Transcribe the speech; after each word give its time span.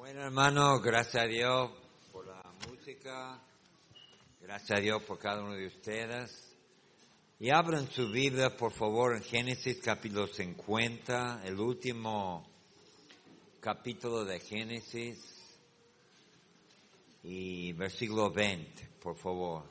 Bueno, 0.00 0.22
hermano, 0.22 0.80
gracias 0.80 1.24
a 1.24 1.26
Dios 1.26 1.70
por 2.10 2.26
la 2.26 2.42
música. 2.66 3.38
Gracias 4.40 4.78
a 4.78 4.80
Dios 4.80 5.02
por 5.02 5.18
cada 5.18 5.42
uno 5.42 5.52
de 5.52 5.66
ustedes. 5.66 6.56
Y 7.38 7.50
abran 7.50 7.86
su 7.90 8.10
Biblia, 8.10 8.56
por 8.56 8.72
favor, 8.72 9.14
en 9.14 9.22
Génesis 9.22 9.78
capítulo 9.84 10.26
50, 10.26 11.42
el 11.44 11.60
último 11.60 12.48
capítulo 13.60 14.24
de 14.24 14.40
Génesis. 14.40 15.18
Y 17.22 17.74
versículo 17.74 18.30
20, 18.30 18.82
por 19.02 19.18
favor. 19.18 19.64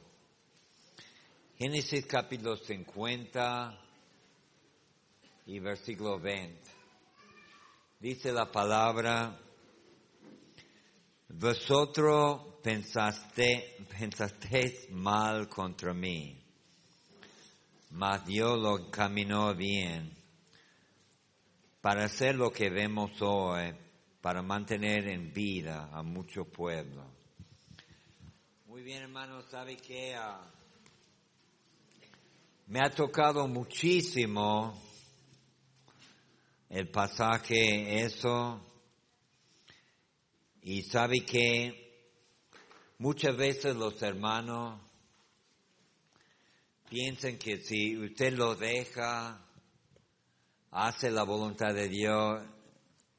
Génesis 1.58 2.06
capítulo 2.06 2.56
50 2.56 3.82
y 5.48 5.58
versículo 5.58 6.20
20. 6.20 6.62
Dice 8.00 8.32
la 8.32 8.52
palabra, 8.52 9.36
vosotros 11.30 12.42
pensaste, 12.64 13.78
pensasteis 13.88 14.90
mal 14.92 15.48
contra 15.48 15.94
mí, 15.94 16.36
mas 17.92 18.26
Dios 18.26 18.60
lo 18.60 18.80
encaminó 18.80 19.54
bien 19.56 20.12
para 21.82 22.06
hacer 22.06 22.36
lo 22.36 22.52
que 22.52 22.70
vemos 22.70 23.12
hoy, 23.22 23.74
para 24.22 24.42
mantener 24.42 25.08
en 25.08 25.32
vida 25.32 25.90
a 25.94 26.04
mucho 26.04 26.46
pueblo. 26.46 27.06
Muy 28.68 28.84
bien, 28.84 29.04
hermano, 29.04 29.42
sabe 29.44 29.78
que 29.78 30.16
ah, 30.16 30.42
me 32.68 32.82
ha 32.82 32.90
tocado 32.90 33.48
muchísimo 33.48 34.82
el 36.70 36.90
pasaje 36.90 38.04
eso 38.04 38.69
y 40.72 40.84
sabe 40.84 41.26
que 41.26 42.14
muchas 43.00 43.36
veces 43.36 43.76
los 43.76 44.00
hermanos 44.04 44.80
piensan 46.88 47.40
que 47.40 47.58
si 47.62 47.98
usted 47.98 48.34
lo 48.34 48.54
deja, 48.56 49.44
hace 50.70 51.10
la 51.10 51.24
voluntad 51.24 51.74
de 51.74 51.88
Dios, 51.88 52.44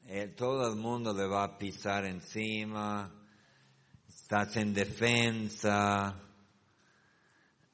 eh, 0.07 0.29
todo 0.29 0.65
el 0.69 0.77
mundo 0.77 1.13
le 1.13 1.27
va 1.27 1.43
a 1.43 1.57
pisar 1.57 2.05
encima, 2.05 3.13
estás 4.07 4.55
en 4.55 4.73
defensa, 4.73 6.21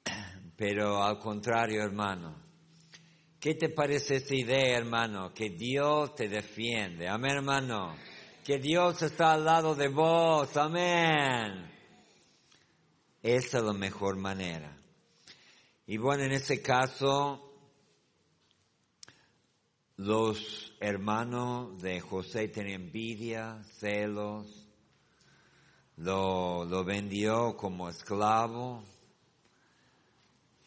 pero 0.58 1.04
al 1.04 1.20
contrario, 1.20 1.84
hermano. 1.84 2.36
¿Qué 3.40 3.54
te 3.54 3.70
parece 3.70 4.16
esa 4.16 4.34
idea, 4.34 4.76
hermano? 4.76 5.32
Que 5.36 5.52
Dios 5.52 6.16
te 6.16 6.28
defiende. 6.28 7.08
Amén, 7.08 7.34
hermano. 7.34 7.96
Que 8.48 8.60
Dios 8.60 9.02
está 9.02 9.34
al 9.34 9.44
lado 9.44 9.76
de 9.76 9.90
vos. 9.90 10.56
Amén. 10.56 11.70
Esa 13.22 13.58
es 13.58 13.64
la 13.66 13.74
mejor 13.74 14.16
manera. 14.16 14.74
Y 15.86 15.98
bueno, 15.98 16.24
en 16.24 16.32
ese 16.32 16.62
caso, 16.62 17.52
los 19.98 20.74
hermanos 20.80 21.82
de 21.82 22.00
José 22.00 22.48
tenían 22.48 22.84
envidia, 22.84 23.62
celos, 23.82 24.66
lo, 25.98 26.64
lo 26.64 26.86
vendió 26.86 27.58
como 27.58 27.90
esclavo. 27.90 28.82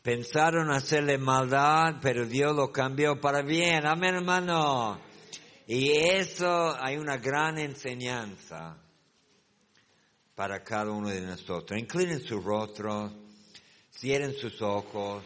Pensaron 0.02 0.70
hacerle 0.70 1.16
maldad, 1.16 1.94
pero 2.02 2.26
Dios 2.26 2.54
lo 2.54 2.72
cambió 2.72 3.18
para 3.22 3.40
bien. 3.40 3.86
Amén, 3.86 4.16
hermano. 4.16 5.09
Y 5.72 5.92
eso 5.92 6.74
hay 6.82 6.96
una 6.96 7.16
gran 7.18 7.56
enseñanza 7.56 8.76
para 10.34 10.64
cada 10.64 10.90
uno 10.90 11.10
de 11.10 11.20
nosotros. 11.20 11.78
Inclinen 11.78 12.20
su 12.20 12.40
rostro, 12.40 13.12
cierren 13.92 14.34
sus 14.34 14.60
ojos. 14.62 15.22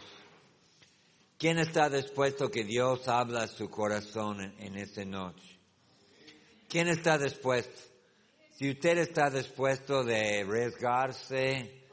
¿Quién 1.39 1.57
está 1.57 1.89
dispuesto 1.89 2.51
que 2.51 2.63
Dios 2.63 3.07
habla 3.07 3.45
a 3.45 3.47
su 3.47 3.71
corazón 3.71 4.39
en, 4.39 4.53
en 4.59 4.75
esta 4.75 5.03
noche? 5.03 5.59
¿Quién 6.69 6.89
está 6.89 7.17
dispuesto? 7.17 7.81
Si 8.51 8.69
usted 8.69 8.99
está 8.99 9.31
dispuesto 9.31 10.03
de 10.03 10.41
arriesgarse 10.41 11.87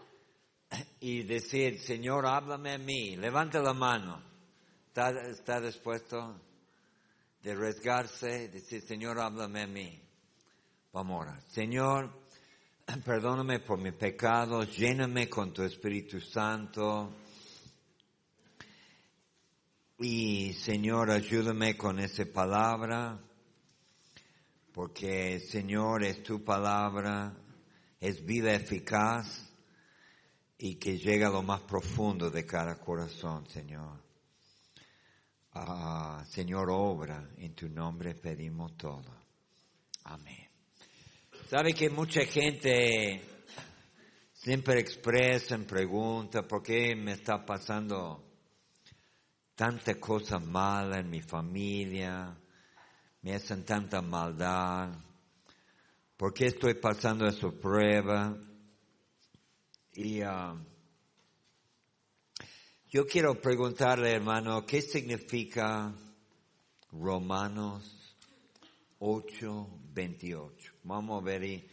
y 1.01 1.23
decir, 1.23 1.81
Señor, 1.81 2.27
háblame 2.27 2.75
a 2.75 2.79
mí, 2.79 3.17
levante 3.17 3.59
la 3.61 3.73
mano. 3.73 4.23
¿Está, 4.89 5.09
está 5.31 5.59
dispuesto 5.59 6.39
de 7.43 7.53
arriesgarse, 7.53 8.49
decir, 8.49 8.83
Señor, 8.83 9.19
háblame 9.19 9.63
a 9.63 9.67
mí? 9.67 10.01
Vamos 10.93 11.15
ahora. 11.17 11.41
Señor, 11.49 12.11
perdóname 13.05 13.61
por 13.61 13.79
mis 13.79 13.95
pecados, 13.95 14.77
lléname 14.77 15.29
con 15.29 15.53
tu 15.53 15.63
Espíritu 15.63 16.21
Santo. 16.21 17.13
Y 19.99 20.53
Señor, 20.55 21.11
ayúdame 21.11 21.77
con 21.77 21.99
esa 21.99 22.25
palabra, 22.27 23.21
porque 24.73 25.41
Señor 25.41 26.05
es 26.05 26.23
tu 26.23 26.45
palabra, 26.45 27.37
es 28.01 28.25
vida 28.25 28.53
eficaz 28.53 29.49
y 30.59 30.77
que 30.77 30.99
llega 30.99 31.29
a 31.29 31.31
lo 31.31 31.43
más 31.43 31.63
profundo 31.63 32.31
de 32.31 32.45
cada 32.45 32.79
corazón, 32.79 33.49
Señor. 33.49 34.02
Ah, 35.55 36.25
Señor, 36.29 36.71
obra, 36.71 37.29
en 37.37 37.55
tu 37.55 37.69
nombre 37.69 38.15
pedimos 38.15 38.75
todo. 38.77 39.15
Amén. 40.05 40.49
Sabe 41.51 41.75
que 41.75 41.91
mucha 41.91 42.25
gente 42.25 43.21
siempre 44.33 44.81
expresa, 44.81 45.59
pregunta, 45.59 46.43
¿por 46.49 46.63
qué 46.63 46.97
me 46.97 47.13
está 47.13 47.45
pasando 47.45 48.25
tantas 49.55 49.97
cosas 49.97 50.43
malas 50.43 51.01
en 51.01 51.11
mi 51.11 51.21
familia? 51.21 52.35
Me 53.21 53.35
hacen 53.35 53.63
tanta 53.67 54.01
maldad. 54.01 54.89
¿Por 56.17 56.33
qué 56.33 56.47
estoy 56.47 56.75
pasando 56.75 57.27
esa 57.27 57.51
prueba? 57.51 58.35
Y 59.93 60.23
uh, 60.23 60.59
yo 62.93 63.07
quiero 63.07 63.41
preguntarle, 63.41 64.13
hermano, 64.13 64.67
¿qué 64.67 64.83
significa 64.83 65.95
Romanos 66.91 68.15
8, 68.99 69.67
28? 69.95 70.73
Vamos 70.85 71.23
a 71.23 71.25
ver, 71.25 71.43
y 71.43 71.67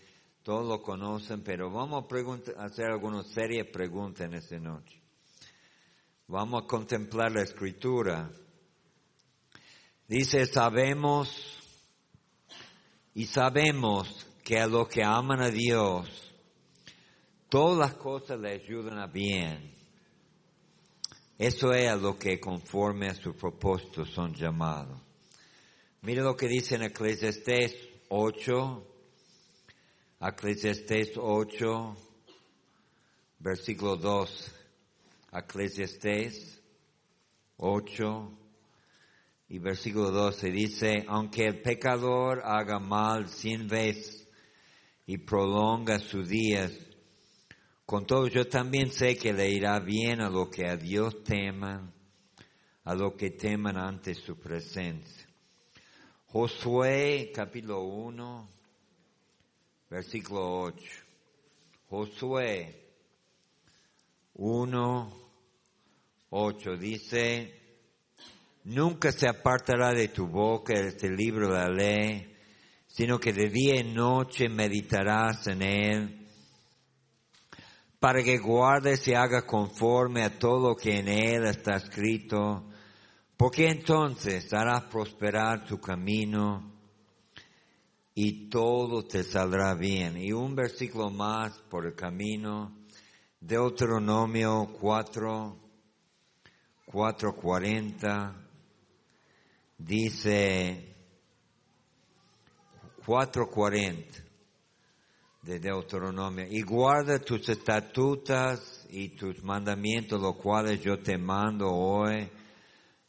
todos 0.43 0.65
lo 0.65 0.81
conocen, 0.81 1.43
pero 1.43 1.69
vamos 1.69 2.05
a 2.05 2.63
hacer 2.63 2.85
algunas 2.85 3.27
serias 3.33 3.67
preguntas 3.67 4.27
en 4.27 4.35
esta 4.35 4.57
noche. 4.59 5.01
Vamos 6.27 6.63
a 6.63 6.67
contemplar 6.67 7.33
la 7.33 7.41
escritura. 7.41 8.31
Dice, 10.07 10.45
sabemos 10.45 11.29
y 13.13 13.25
sabemos 13.25 14.25
que 14.41 14.57
a 14.57 14.67
los 14.67 14.87
que 14.87 15.03
aman 15.03 15.41
a 15.41 15.49
Dios, 15.49 16.07
todas 17.49 17.77
las 17.77 17.95
cosas 17.95 18.39
le 18.39 18.51
ayudan 18.53 18.99
a 18.99 19.07
bien. 19.07 19.78
Eso 21.39 21.71
es 21.71 21.87
a 21.89 21.95
lo 21.95 22.19
que 22.19 22.37
conforme 22.37 23.07
a 23.07 23.15
su 23.15 23.33
propósito 23.33 24.03
son 24.03 24.33
llamados. 24.33 24.99
Mire 26.01 26.21
lo 26.21 26.35
que 26.35 26.49
dice 26.49 26.75
en 26.75 26.83
Eclesiastés 26.83 27.77
8, 28.09 28.87
Eclesiastés 30.19 31.13
8, 31.15 31.95
versículo 33.39 33.95
2, 33.95 34.51
Eclesiastés 35.31 36.61
8 37.55 38.37
y 39.47 39.59
versículo 39.59 40.11
12 40.11 40.51
dice, 40.51 41.05
aunque 41.07 41.45
el 41.45 41.61
pecador 41.61 42.41
haga 42.43 42.79
mal 42.79 43.29
cien 43.29 43.69
veces 43.69 44.27
y 45.05 45.17
prolonga 45.19 45.99
sus 45.99 46.27
días, 46.27 46.73
con 47.89 48.05
todo, 48.05 48.27
yo 48.27 48.47
también 48.47 48.91
sé 48.91 49.17
que 49.17 49.33
le 49.33 49.49
irá 49.49 49.79
bien 49.79 50.21
a 50.21 50.29
lo 50.29 50.47
que 50.47 50.67
a 50.67 50.77
Dios 50.77 51.23
teman, 51.23 51.91
a 52.83 52.93
lo 52.93 53.17
que 53.17 53.31
teman 53.31 53.77
ante 53.77 54.13
su 54.13 54.37
presencia. 54.37 55.27
Josué 56.27 57.31
capítulo 57.33 57.81
1, 57.81 58.49
versículo 59.89 60.61
8. 60.65 60.83
Josué 61.89 62.91
1, 64.35 65.31
8 66.29 66.77
dice, 66.77 67.59
nunca 68.65 69.11
se 69.11 69.27
apartará 69.27 69.93
de 69.93 70.09
tu 70.09 70.27
boca 70.27 70.75
este 70.75 71.09
libro 71.09 71.47
de 71.47 71.57
la 71.57 71.69
ley, 71.69 72.37
sino 72.85 73.17
que 73.17 73.33
de 73.33 73.49
día 73.49 73.81
y 73.81 73.83
noche 73.83 74.47
meditarás 74.47 75.47
en 75.47 75.63
él 75.63 76.18
para 77.99 78.23
que 78.23 78.37
guardes 78.37 79.05
y 79.07 79.13
haga 79.13 79.45
conforme 79.45 80.23
a 80.23 80.39
todo 80.39 80.69
lo 80.69 80.75
que 80.75 80.99
en 80.99 81.09
él 81.09 81.45
está 81.45 81.75
escrito, 81.75 82.63
porque 83.35 83.69
entonces 83.69 84.51
harás 84.53 84.83
prosperar 84.85 85.65
tu 85.65 85.79
camino 85.79 86.71
y 88.15 88.49
todo 88.49 89.03
te 89.03 89.23
saldrá 89.23 89.73
bien. 89.75 90.17
Y 90.17 90.31
un 90.31 90.55
versículo 90.55 91.09
más 91.09 91.59
por 91.69 91.85
el 91.85 91.95
camino, 91.95 92.73
Deuteronomio 93.39 94.73
4, 94.79 95.57
4.40, 96.87 98.33
dice 99.77 100.95
4.40 103.05 104.28
de 105.49 105.59
Deuteronomio, 105.59 106.45
y 106.47 106.61
guarda 106.61 107.17
tus 107.17 107.49
estatutas 107.49 108.85
y 108.91 109.09
tus 109.09 109.43
mandamientos, 109.43 110.21
los 110.21 110.35
cuales 110.35 110.79
yo 110.79 110.99
te 110.99 111.17
mando 111.17 111.67
hoy, 111.71 112.29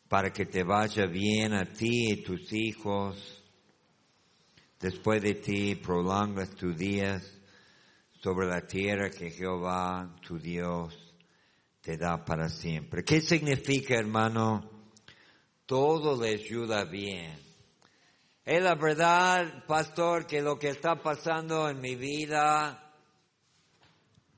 para 0.09 0.33
que 0.33 0.47
te 0.47 0.65
vaya 0.65 1.05
bien 1.05 1.53
a 1.53 1.67
ti 1.67 2.13
y 2.13 2.23
tus 2.23 2.51
hijos 2.53 3.45
después 4.81 5.21
de 5.21 5.35
ti 5.35 5.75
prolongas 5.77 6.51
tus 6.57 6.75
días 6.75 7.23
sobre 8.23 8.49
la 8.49 8.67
tierra 8.67 9.11
que 9.11 9.31
Jehová, 9.31 10.17
tu 10.27 10.39
Dios, 10.39 10.97
te 11.83 11.99
da 11.99 12.25
para 12.25 12.49
siempre. 12.49 13.05
¿Qué 13.05 13.21
significa, 13.21 13.97
hermano? 13.97 14.63
Todo 15.67 16.21
le 16.21 16.31
ayuda 16.31 16.85
bien. 16.85 17.50
Es 18.45 18.63
la 18.63 18.75
verdad, 18.75 19.65
pastor, 19.67 20.27
que 20.27 20.41
lo 20.41 20.59
que 20.59 20.71
está 20.71 20.97
pasando 20.97 21.69
en 21.69 21.81
mi 21.81 21.95
vida 21.95 22.95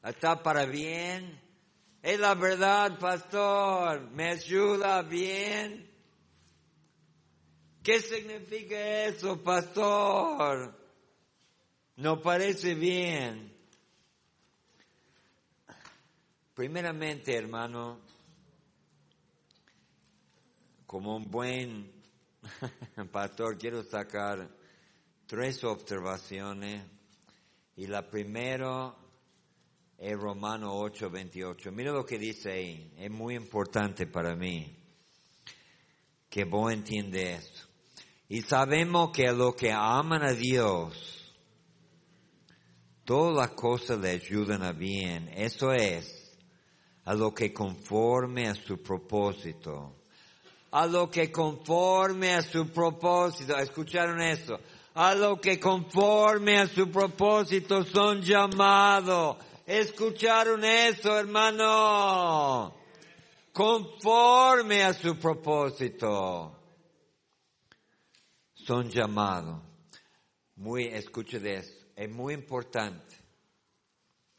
está 0.03 0.43
para 0.43 0.67
bien. 0.67 1.41
Es 2.03 2.19
la 2.19 2.35
verdad, 2.35 2.99
pastor, 2.99 4.11
me 4.11 4.31
ayuda 4.31 5.03
bien. 5.03 5.89
¿Qué 7.83 8.01
significa 8.01 9.05
eso, 9.07 9.41
pastor? 9.43 10.77
No 11.97 12.21
parece 12.21 12.75
bien. 12.75 13.57
Primeramente, 16.55 17.37
hermano, 17.37 18.01
como 20.87 21.17
un 21.17 21.31
buen 21.31 21.92
pastor, 23.13 23.59
quiero 23.59 23.83
sacar 23.85 24.49
tres 25.27 25.63
observaciones. 25.65 26.85
Y 27.77 27.87
la 27.87 28.09
primera 28.09 28.95
es 29.99 30.19
Romano 30.19 30.75
8, 30.75 31.11
28. 31.11 31.73
Mira 31.73 31.93
lo 31.93 32.05
que 32.05 32.19
dice 32.19 32.53
ahí. 32.53 32.93
Es 32.99 33.11
muy 33.11 33.35
importante 33.35 34.07
para 34.07 34.35
mí 34.35 34.77
que 36.29 36.45
vos 36.45 36.73
entiendes. 36.73 37.51
Y 38.29 38.43
sabemos 38.43 39.11
que 39.13 39.29
a 39.29 39.33
los 39.33 39.55
que 39.55 39.71
aman 39.71 40.23
a 40.23 40.33
Dios, 40.33 41.35
todas 43.05 43.37
las 43.37 43.51
cosas 43.51 43.99
le 44.01 44.11
ayudan 44.11 44.63
a 44.63 44.73
bien. 44.73 45.29
Eso 45.35 45.73
es, 45.73 46.35
a 47.05 47.15
lo 47.15 47.35
que 47.35 47.53
conforme 47.53 48.49
a 48.49 48.55
su 48.55 48.83
propósito. 48.83 50.02
A 50.73 50.87
lo 50.87 51.11
que 51.11 51.31
conforme 51.31 52.35
a 52.35 52.43
su 52.43 52.69
propósito. 52.69 53.57
¿Escucharon 53.57 54.21
eso? 54.21 54.59
A 54.95 55.15
lo 55.15 55.41
que 55.41 55.59
conforme 55.59 56.59
a 56.59 56.67
su 56.67 56.91
propósito 56.91 57.85
son 57.85 58.23
llamados. 58.23 59.37
¿Escucharon 59.67 60.65
eso, 60.65 61.17
hermano? 61.19 62.75
Conforme 63.53 64.83
a 64.83 64.95
su 64.95 65.19
propósito 65.19 66.59
son 68.55 68.91
llamados. 68.91 69.61
Muy, 70.57 70.85
escuche 70.85 71.41
de 71.41 71.57
eso, 71.57 71.87
es 71.97 72.11
muy 72.11 72.35
importante 72.35 73.17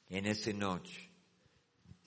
en 0.08 0.26
esa 0.26 0.54
noche 0.54 1.03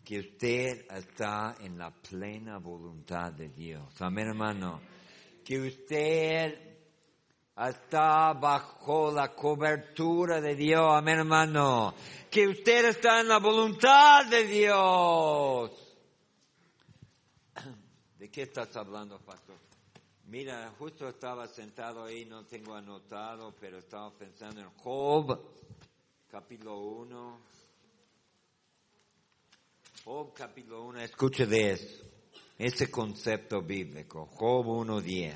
que 0.06 0.20
usted 0.20 0.86
está 0.88 1.56
en 1.58 1.76
la 1.76 1.90
plena 1.90 2.58
voluntad 2.58 3.32
de 3.32 3.48
Dios. 3.48 4.00
Amén, 4.00 4.28
hermano. 4.28 4.80
Que 5.44 5.58
usted 5.58 6.78
está 7.56 8.32
bajo 8.34 9.10
la 9.10 9.34
cobertura 9.34 10.40
de 10.40 10.54
Dios. 10.54 10.86
Amén, 10.92 11.18
hermano. 11.18 11.92
Que 12.30 12.46
usted 12.46 12.84
está 12.90 13.20
en 13.20 13.26
la 13.26 13.40
voluntad 13.40 14.26
de 14.26 14.46
Dios. 14.46 15.72
¿De 18.16 18.30
qué 18.30 18.42
estás 18.42 18.76
hablando, 18.76 19.18
pastor? 19.18 19.56
Mira, 20.26 20.72
justo 20.78 21.08
estaba 21.08 21.48
sentado 21.48 22.04
ahí, 22.04 22.24
no 22.26 22.46
tengo 22.46 22.76
anotado, 22.76 23.56
pero 23.58 23.78
estaba 23.78 24.12
pensando 24.12 24.60
en 24.60 24.70
Job, 24.70 25.36
capítulo 26.30 26.78
1. 26.78 27.55
Job, 30.08 30.32
capítulo 30.34 30.84
1, 30.84 31.00
escuche 31.00 31.46
de 31.46 31.72
eso, 31.72 32.04
ese 32.56 32.88
concepto 32.88 33.60
bíblico, 33.60 34.26
Job 34.26 34.64
1.10. 34.64 35.34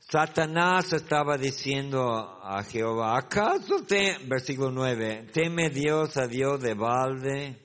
Satanás 0.00 0.92
estaba 0.92 1.38
diciendo 1.38 2.02
a 2.42 2.60
Jehová, 2.64 3.16
¿acaso 3.16 3.84
te, 3.86 4.18
versículo 4.26 4.72
9, 4.72 5.28
teme 5.32 5.70
Dios 5.70 6.16
a 6.16 6.26
Dios 6.26 6.60
de 6.60 6.74
balde? 6.74 7.64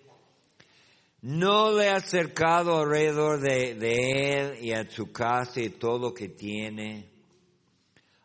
no 1.24 1.72
le 1.72 1.89
ha 1.89 1.96
acercado 1.96 2.78
alrededor 2.78 3.39
de, 3.39 3.72
él 3.72 4.63
y 4.63 4.74
a 4.74 4.88
su 4.88 5.12
casa 5.12 5.60
y 5.60 5.69
todo 5.69 5.98
lo 5.98 6.13
que 6.13 6.30
tiene. 6.30 7.10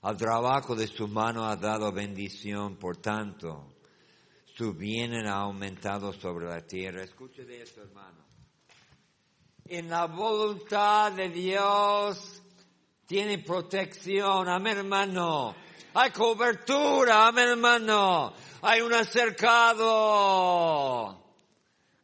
Al 0.03 0.19
trabajo 0.19 0.77
de 0.77 0.87
su 0.87 1.09
mano 1.09 1.47
ha 1.47 1.57
dado 1.57 1.91
bendición, 1.93 2.77
por 2.77 2.99
tanto, 2.99 3.78
su 4.59 4.75
bien 4.75 5.15
ha 5.29 5.43
aumentado 5.43 6.13
sobre 6.13 6.49
la 6.49 6.61
tierra. 6.67 7.05
Escuche 7.05 7.45
de 7.45 7.63
esto, 7.63 7.81
hermano. 7.81 8.27
En 9.65 9.89
la 9.89 10.07
voluntad 10.07 11.13
de 11.13 11.29
Dios 11.29 12.43
tiene 13.07 13.39
protección, 13.39 14.49
amén, 14.49 14.79
hermano. 14.79 15.55
Hay 15.95 16.11
cobertura, 16.11 17.29
amén, 17.29 17.51
hermano. 17.51 18.33
Hay 18.63 18.81
un 18.81 18.93
acercado. 18.95 19.87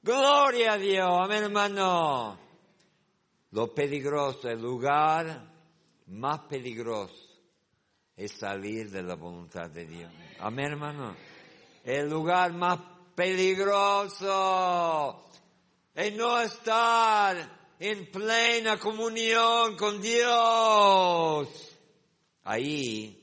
Gloria 0.01 0.75
a 0.75 0.79
Dios, 0.79 1.11
amén 1.11 1.43
hermano. 1.43 2.39
Lo 3.51 3.75
peligroso, 3.75 4.49
el 4.49 4.63
lugar 4.63 5.51
más 6.07 6.41
peligroso 6.43 7.17
es 8.17 8.31
salir 8.39 8.93
de 8.93 9.03
la 9.03 9.17
voluntad 9.17 9.69
de 9.71 9.87
Dios. 9.87 10.13
Amén 10.39 10.67
hermano. 10.67 11.34
El 11.85 12.11
lugar 12.11 12.53
más 12.55 12.81
peligroso 13.15 14.25
es 15.95 16.13
no 16.17 16.41
estar 16.41 17.75
en 17.79 18.11
plena 18.11 18.79
comunión 18.79 19.77
con 19.77 20.01
Dios. 20.01 21.49
Ahí 22.45 23.21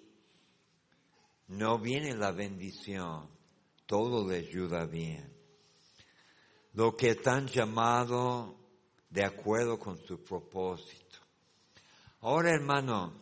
no 1.48 1.80
viene 1.80 2.15
la 2.15 2.32
bendición, 2.32 3.27
todo 3.86 4.25
le 4.30 4.38
ayuda 4.38 4.86
bien 4.86 5.32
lo 6.74 6.96
que 6.96 7.10
están 7.10 7.48
llamados 7.48 8.53
de 9.10 9.25
acuerdo 9.25 9.77
con 9.77 9.98
su 10.06 10.24
propósito. 10.24 11.18
Ahora, 12.22 12.51
hermano, 12.51 13.13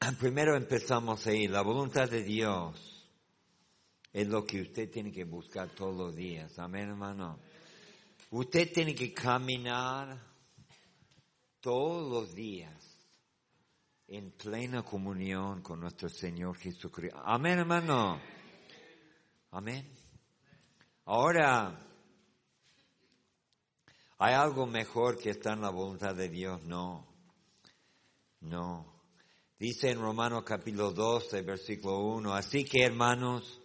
primero 0.20 0.56
empezamos 0.56 1.26
ahí. 1.26 1.48
La 1.48 1.62
voluntad 1.62 2.08
de 2.08 2.22
Dios 2.22 2.95
es 4.16 4.26
lo 4.28 4.46
que 4.46 4.62
usted 4.62 4.90
tiene 4.90 5.12
que 5.12 5.24
buscar 5.24 5.68
todos 5.68 5.94
los 5.94 6.16
días. 6.16 6.58
Amén, 6.58 6.88
hermano. 6.88 7.38
Usted 8.30 8.72
tiene 8.72 8.94
que 8.94 9.12
caminar 9.12 10.18
todos 11.60 12.10
los 12.10 12.34
días 12.34 12.72
en 14.08 14.30
plena 14.30 14.82
comunión 14.82 15.60
con 15.60 15.80
nuestro 15.80 16.08
Señor 16.08 16.56
Jesucristo. 16.56 17.20
Amén, 17.26 17.58
hermano. 17.58 18.18
Amén. 19.50 19.86
Ahora, 21.04 21.78
¿hay 24.16 24.32
algo 24.32 24.66
mejor 24.66 25.18
que 25.18 25.28
estar 25.28 25.52
en 25.52 25.60
la 25.60 25.68
voluntad 25.68 26.14
de 26.14 26.30
Dios? 26.30 26.62
No, 26.62 27.06
no. 28.40 28.94
Dice 29.58 29.90
en 29.90 30.00
Romanos 30.00 30.42
capítulo 30.42 30.92
12, 30.92 31.42
versículo 31.42 31.98
1, 31.98 32.34
así 32.34 32.64
que 32.64 32.82
hermanos, 32.82 33.60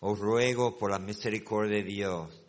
os 0.00 0.18
ruego 0.18 0.76
por 0.76 0.90
la 0.90 0.98
misericordia 0.98 1.78
de 1.78 1.84
Dios, 1.84 2.42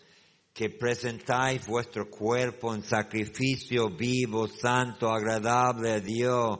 que 0.53 0.69
presentáis 0.69 1.65
vuestro 1.65 2.09
cuerpo 2.09 2.73
en 2.73 2.83
sacrificio 2.83 3.89
vivo, 3.89 4.47
santo, 4.47 5.09
agradable 5.09 5.91
a 5.91 5.99
Dios, 5.99 6.59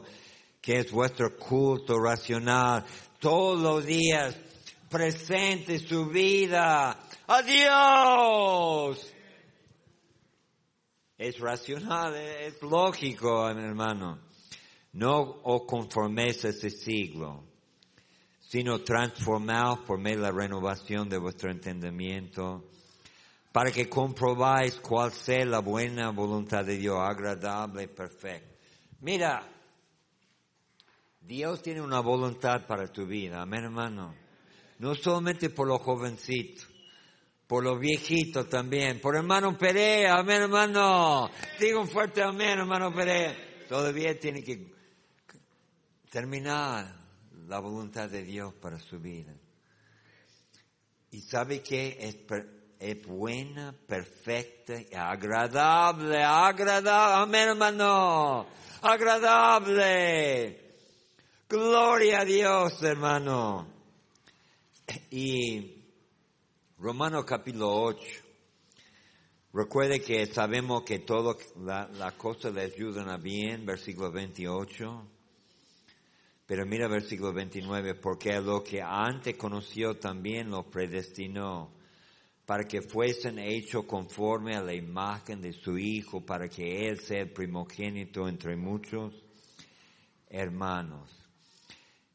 que 0.60 0.80
es 0.80 0.90
vuestro 0.90 1.36
culto 1.36 1.98
racional. 1.98 2.84
Todos 3.18 3.60
los 3.60 3.86
días 3.86 4.36
presente 4.88 5.78
su 5.78 6.06
vida 6.06 6.98
Adiós. 7.32 9.14
Es 11.16 11.38
racional, 11.38 12.16
es 12.16 12.60
lógico, 12.60 13.48
hermano. 13.48 14.18
No 14.94 15.40
os 15.44 15.62
conforméis 15.64 16.44
a 16.44 16.48
este 16.48 16.70
siglo, 16.70 17.44
sino 18.50 18.80
transformaos 18.80 19.78
por 19.86 20.00
medio 20.00 20.16
de 20.16 20.22
la 20.24 20.32
renovación 20.32 21.08
de 21.08 21.18
vuestro 21.18 21.52
entendimiento, 21.52 22.64
para 23.52 23.70
que 23.70 23.88
comprobáis 23.88 24.74
cuál 24.80 25.12
sea 25.12 25.44
la 25.44 25.60
buena 25.60 26.10
voluntad 26.10 26.64
de 26.64 26.76
Dios, 26.76 26.98
agradable 26.98 27.84
y 27.84 27.86
perfecta. 27.86 28.52
Mira, 29.02 29.48
Dios 31.20 31.62
tiene 31.62 31.80
una 31.80 32.00
voluntad 32.00 32.66
para 32.66 32.88
tu 32.88 33.06
vida, 33.06 33.40
amén 33.40 33.62
hermano. 33.62 34.16
No 34.80 34.96
solamente 34.96 35.50
por 35.50 35.68
los 35.68 35.80
jovencitos, 35.82 36.66
por 37.46 37.62
los 37.62 37.78
viejitos 37.78 38.48
también, 38.48 39.00
por 39.00 39.14
hermano 39.14 39.56
Perea, 39.56 40.16
amén 40.16 40.42
hermano. 40.42 41.30
Digo 41.60 41.82
un 41.82 41.88
fuerte 41.88 42.20
amén 42.20 42.58
hermano 42.58 42.92
Perea. 42.92 43.32
Todavía 43.68 44.18
tiene 44.18 44.42
que 44.42 44.72
terminar 46.10 46.99
la 47.50 47.58
voluntad 47.58 48.08
de 48.08 48.22
Dios 48.22 48.54
para 48.54 48.78
su 48.78 49.00
vida. 49.00 49.34
Y 51.10 51.20
sabe 51.22 51.60
que 51.60 51.98
es, 51.98 52.16
es 52.78 53.04
buena, 53.04 53.74
perfecta, 53.88 54.74
agradable, 54.94 56.22
agradable, 56.22 57.24
amén 57.24 57.48
hermano, 57.48 58.46
agradable. 58.80 60.76
Gloria 61.48 62.20
a 62.20 62.24
Dios, 62.24 62.80
hermano. 62.84 63.66
Y 65.10 65.74
Romano 66.78 67.26
capítulo 67.26 67.68
8. 67.68 68.00
Recuerde 69.52 70.00
que 70.00 70.26
sabemos 70.26 70.84
que 70.84 71.00
todas 71.00 71.36
las 71.56 71.90
la 71.98 72.12
cosas 72.12 72.54
le 72.54 72.60
ayudan 72.62 73.08
a 73.08 73.16
bien, 73.16 73.66
versículo 73.66 74.12
28. 74.12 75.09
Pero 76.50 76.66
mira 76.66 76.88
versículo 76.88 77.32
29, 77.32 77.94
porque 77.94 78.32
a 78.32 78.40
lo 78.40 78.64
que 78.64 78.82
antes 78.82 79.36
conoció 79.36 79.98
también 79.98 80.50
lo 80.50 80.68
predestinó, 80.68 81.70
para 82.44 82.64
que 82.64 82.82
fuesen 82.82 83.38
hechos 83.38 83.84
conforme 83.84 84.56
a 84.56 84.60
la 84.60 84.74
imagen 84.74 85.40
de 85.40 85.52
su 85.52 85.78
Hijo, 85.78 86.26
para 86.26 86.48
que 86.48 86.88
Él 86.88 86.98
sea 86.98 87.20
el 87.20 87.30
primogénito 87.30 88.26
entre 88.26 88.56
muchos 88.56 89.14
hermanos. 90.28 91.08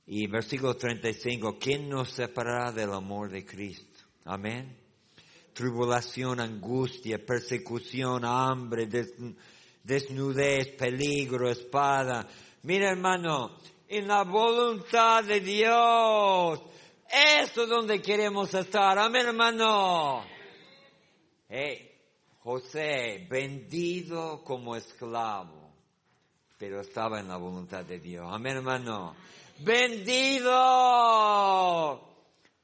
Y 0.05 0.27
versículo 0.27 0.75
35, 0.75 1.57
¿quién 1.57 1.87
nos 1.87 2.09
separará 2.09 2.73
del 2.73 2.91
amor 2.91 3.31
de 3.31 3.45
Cristo? 3.45 4.03
Amén. 4.25 4.75
Tribulación, 5.53 6.41
angustia, 6.41 7.25
persecución, 7.25 8.25
hambre, 8.25 8.89
desnudez, 9.81 10.75
peligro, 10.77 11.49
espada. 11.49 12.27
Mira 12.63 12.89
hermano, 12.89 13.59
en 13.87 14.07
la 14.07 14.23
voluntad 14.23 15.23
de 15.23 15.39
Dios, 15.39 16.61
eso 17.09 17.63
es 17.63 17.69
donde 17.69 18.01
queremos 18.01 18.53
estar. 18.53 18.97
Amén 18.97 19.27
hermano. 19.27 20.25
Hey, 21.47 21.91
José, 22.39 23.27
vendido 23.29 24.43
como 24.43 24.75
esclavo, 24.75 25.71
pero 26.57 26.81
estaba 26.81 27.19
en 27.19 27.27
la 27.27 27.37
voluntad 27.37 27.85
de 27.85 27.99
Dios. 27.99 28.27
Amén 28.29 28.57
hermano 28.57 29.15
vendido. 29.59 30.53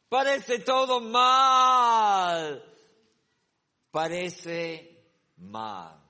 Parece 0.10 0.60
todo 0.60 1.00
mal. 1.00 2.64
Parece 3.92 5.06
mal. 5.38 6.01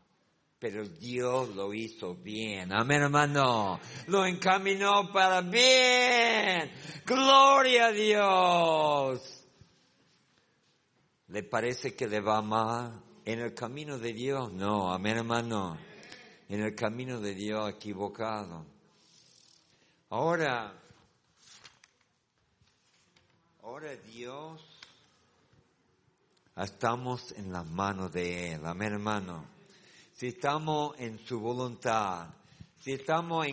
Pero 0.62 0.88
Dios 0.88 1.56
lo 1.56 1.74
hizo 1.74 2.14
bien. 2.14 2.72
Amén, 2.72 3.02
hermano. 3.02 3.80
Lo 4.06 4.28
encaminó 4.28 5.12
para 5.12 5.42
bien. 5.42 6.72
Gloria 7.04 7.88
a 7.88 7.92
Dios. 7.92 9.44
¿Le 11.30 11.42
parece 11.42 11.96
que 11.96 12.08
le 12.08 12.22
va 12.22 12.44
mal? 12.44 13.02
En 13.26 13.40
el 13.40 13.56
camino 13.56 13.98
de 13.98 14.14
Dios, 14.14 14.54
no. 14.54 14.94
Amén, 14.94 15.18
hermano. 15.18 15.80
En 16.48 16.62
el 16.62 16.76
camino 16.76 17.20
de 17.20 17.34
Dios 17.34 17.68
equivocado. 17.72 18.64
Ahora, 20.12 20.80
ahora 23.64 23.96
Dios, 23.96 24.62
estamos 26.56 27.32
en 27.32 27.52
las 27.52 27.66
manos 27.66 28.12
de 28.12 28.54
Él, 28.54 28.62
amén 28.64 28.94
hermano. 28.94 29.61
Si 30.22 30.28
estamos 30.28 30.94
en 31.00 31.18
su 31.26 31.40
voluntad, 31.40 32.28
si 32.78 32.92
estamos 32.92 33.48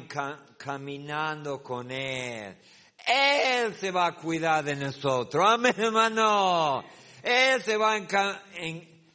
caminando 0.59 1.63
con 1.63 1.91
Él, 1.91 2.59
Él 3.07 3.75
se 3.75 3.91
va 3.91 4.09
a 4.09 4.15
cuidar 4.15 4.63
de 4.63 4.77
nosotros, 4.77 5.47
amén 5.49 5.73
hermano. 5.79 6.85
Él 7.23 7.63
se 7.63 7.75
va 7.79 7.95
a 7.95 7.97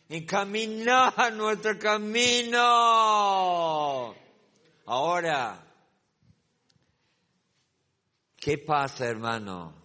encaminar 0.10 1.32
nuestro 1.38 1.78
camino. 1.78 2.58
Ahora, 4.88 5.64
¿Qué 8.36 8.58
pasa, 8.58 9.06
hermano? 9.06 9.76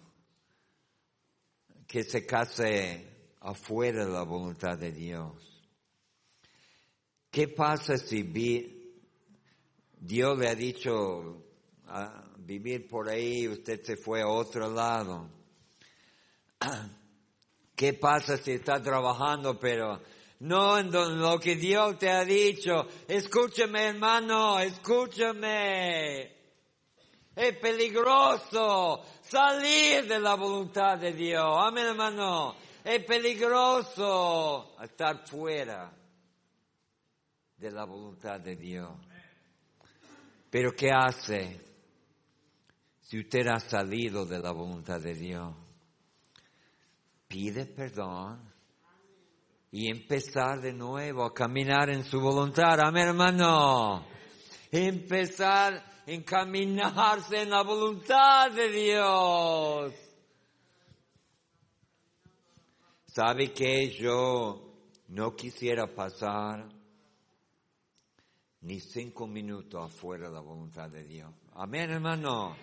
Que 1.86 2.02
se 2.02 2.24
case 2.24 3.34
afuera 3.40 4.06
de 4.06 4.10
la 4.10 4.22
voluntad 4.22 4.78
de 4.78 4.90
Dios. 4.90 5.47
¿Qué 7.30 7.48
pasa 7.48 7.98
si 7.98 8.22
Dios 10.00 10.38
le 10.38 10.48
ha 10.48 10.54
dicho 10.54 11.44
a 11.86 12.24
vivir 12.38 12.88
por 12.88 13.10
ahí, 13.10 13.46
usted 13.46 13.82
se 13.82 13.96
fue 13.98 14.22
a 14.22 14.28
otro 14.28 14.70
lado? 14.70 15.28
¿Qué 17.76 17.92
pasa 17.92 18.38
si 18.38 18.52
está 18.52 18.82
trabajando, 18.82 19.58
pero 19.58 20.00
no 20.40 20.78
en 20.78 20.90
lo 20.90 21.38
que 21.38 21.56
Dios 21.56 21.98
te 21.98 22.10
ha 22.10 22.24
dicho? 22.24 22.86
Escúchame, 23.06 23.88
hermano, 23.88 24.58
escúchame. 24.58 26.34
Es 27.36 27.56
peligroso 27.58 29.04
salir 29.22 30.08
de 30.08 30.18
la 30.18 30.34
voluntad 30.34 30.96
de 30.96 31.12
Dios. 31.12 31.56
Amén, 31.58 31.88
hermano. 31.88 32.56
Es 32.82 33.04
peligroso 33.04 34.74
estar 34.82 35.26
fuera 35.28 35.97
de 37.58 37.70
la 37.70 37.84
voluntad 37.84 38.40
de 38.40 38.56
Dios. 38.56 38.90
Pero 40.50 40.72
¿qué 40.72 40.90
hace 40.90 41.60
si 43.00 43.20
usted 43.20 43.46
ha 43.48 43.60
salido 43.60 44.24
de 44.24 44.38
la 44.38 44.52
voluntad 44.52 45.00
de 45.00 45.14
Dios? 45.14 45.54
Pide 47.26 47.66
perdón 47.66 48.40
y 49.70 49.90
empezar 49.90 50.60
de 50.60 50.72
nuevo 50.72 51.24
a 51.24 51.34
caminar 51.34 51.90
en 51.90 52.04
su 52.04 52.20
voluntad. 52.20 52.80
Amén, 52.80 53.08
hermano. 53.08 54.06
Empezar 54.70 55.98
encaminarse 56.08 57.42
en 57.42 57.50
la 57.50 57.62
voluntad 57.62 58.50
de 58.50 58.68
Dios. 58.70 59.92
¿Sabe 63.06 63.52
que 63.52 63.90
yo 63.90 64.72
no 65.08 65.34
quisiera 65.36 65.86
pasar 65.94 66.77
ni 68.68 68.80
cinco 68.80 69.26
minutos 69.26 69.82
afuera 69.82 70.28
de 70.28 70.34
la 70.34 70.40
voluntad 70.40 70.90
de 70.90 71.02
Dios? 71.02 71.32
Amén, 71.54 71.90
hermano. 71.90 72.54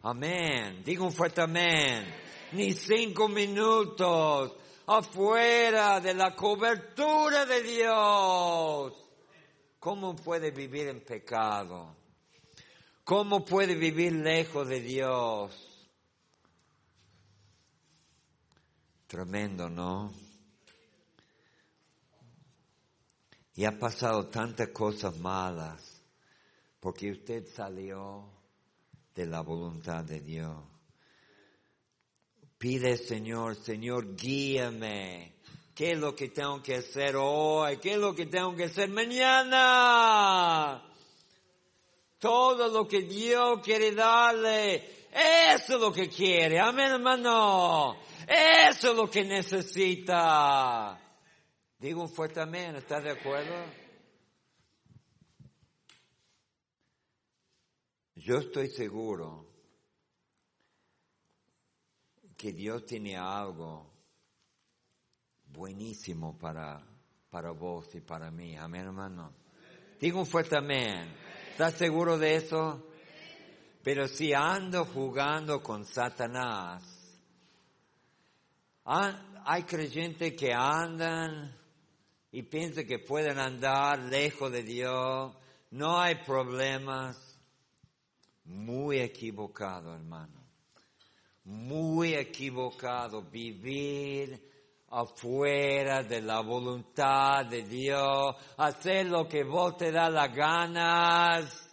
Amén. 0.00 0.82
Digo 0.82 1.04
un 1.04 1.12
fuerte 1.12 1.42
amén. 1.42 2.06
Ni 2.52 2.72
cinco 2.72 3.28
minutos 3.28 4.54
afuera 4.86 6.00
de 6.00 6.14
la 6.14 6.34
cobertura 6.34 7.44
de 7.44 7.62
Dios. 7.64 8.94
¿Cómo 9.78 10.16
puede 10.16 10.52
vivir 10.52 10.88
en 10.88 11.04
pecado? 11.04 11.96
¿Cómo 13.04 13.44
puede 13.44 13.74
vivir 13.74 14.14
lejos 14.14 14.66
de 14.66 14.80
Dios? 14.80 15.84
Tremendo, 19.06 19.68
¿no? 19.68 20.21
Y 23.54 23.64
ha 23.64 23.78
pasado 23.78 24.28
tantas 24.28 24.68
cosas 24.68 25.16
malas 25.18 25.82
porque 26.80 27.10
usted 27.10 27.46
salió 27.54 28.24
de 29.14 29.26
la 29.26 29.40
voluntad 29.42 30.02
de 30.04 30.20
Dios. 30.20 30.56
Pide, 32.58 32.96
Señor, 32.96 33.56
Señor, 33.56 34.16
guíame. 34.16 35.34
¿Qué 35.74 35.92
es 35.92 35.98
lo 35.98 36.14
que 36.14 36.28
tengo 36.28 36.62
que 36.62 36.76
hacer 36.76 37.16
hoy? 37.16 37.78
¿Qué 37.78 37.94
es 37.94 37.98
lo 37.98 38.14
que 38.14 38.26
tengo 38.26 38.54
que 38.54 38.64
hacer 38.64 38.88
mañana? 38.88 40.82
todo 42.22 42.68
lo 42.68 42.86
que 42.86 43.02
Dios 43.02 43.58
quiere 43.64 43.90
darle, 43.90 45.08
eso 45.12 45.74
es 45.74 45.80
lo 45.80 45.92
que 45.92 46.08
quiere, 46.08 46.60
amén 46.60 46.92
hermano, 46.92 47.96
eso 48.28 48.90
es 48.92 48.96
lo 48.96 49.10
que 49.10 49.24
necesita. 49.24 51.01
Digo 51.82 52.00
un 52.00 52.08
fuerte 52.08 52.40
amén, 52.40 52.76
¿estás 52.76 53.02
de 53.02 53.10
acuerdo? 53.10 53.56
Yo 58.14 58.36
estoy 58.36 58.68
seguro 58.68 59.48
que 62.36 62.52
Dios 62.52 62.86
tiene 62.86 63.16
algo 63.16 63.92
buenísimo 65.46 66.38
para, 66.38 66.86
para 67.28 67.50
vos 67.50 67.92
y 67.96 68.00
para 68.00 68.30
mí. 68.30 68.56
Amén, 68.56 68.82
hermano. 68.82 69.32
Digo 69.98 70.20
un 70.20 70.26
fuerte 70.26 70.56
amén. 70.56 71.12
¿Estás 71.50 71.74
seguro 71.74 72.16
de 72.16 72.36
eso? 72.36 72.92
Pero 73.82 74.06
si 74.06 74.32
ando 74.32 74.84
jugando 74.84 75.60
con 75.60 75.84
Satanás, 75.84 76.84
hay 78.84 79.64
creyentes 79.64 80.34
que 80.34 80.52
andan 80.54 81.60
y 82.32 82.42
piensan 82.42 82.86
que 82.86 82.98
pueden 82.98 83.38
andar 83.38 83.98
lejos 83.98 84.50
de 84.50 84.62
Dios, 84.62 85.36
no 85.70 86.00
hay 86.00 86.16
problemas. 86.24 87.28
Muy 88.44 88.98
equivocado, 88.98 89.94
hermano. 89.94 90.42
Muy 91.44 92.14
equivocado 92.14 93.22
vivir 93.22 94.50
afuera 94.88 96.02
de 96.02 96.20
la 96.20 96.40
voluntad 96.40 97.46
de 97.46 97.62
Dios, 97.62 98.34
hacer 98.56 99.06
lo 99.06 99.28
que 99.28 99.44
vos 99.44 99.76
te 99.76 99.92
da 99.92 100.10
las 100.10 100.34
ganas. 100.34 101.70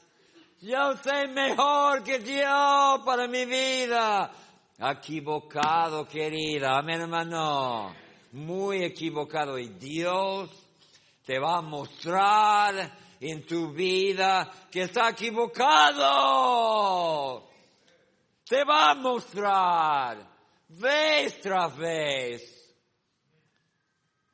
Yo 0.61 0.95
sé 0.97 1.27
mejor 1.27 2.03
que 2.03 2.19
Dios 2.19 3.01
para 3.05 3.27
mi 3.27 3.45
vida. 3.45 4.31
Equivocado, 4.77 6.05
querida. 6.05 6.77
Amén, 6.77 7.01
hermano. 7.01 8.08
Muy 8.31 8.83
equivocado. 8.83 9.57
Y 9.57 9.69
Dios 9.69 10.50
te 11.25 11.39
va 11.39 11.57
a 11.57 11.62
mostrar 11.62 12.98
en 13.19 13.45
tu 13.45 13.71
vida 13.71 14.51
que 14.71 14.83
está 14.83 15.09
equivocado. 15.09 16.07
Te 18.45 18.63
va 18.63 18.91
a 18.91 18.95
mostrar 18.95 20.27
vez 20.69 21.39
tras 21.41 21.77
vez 21.77 22.55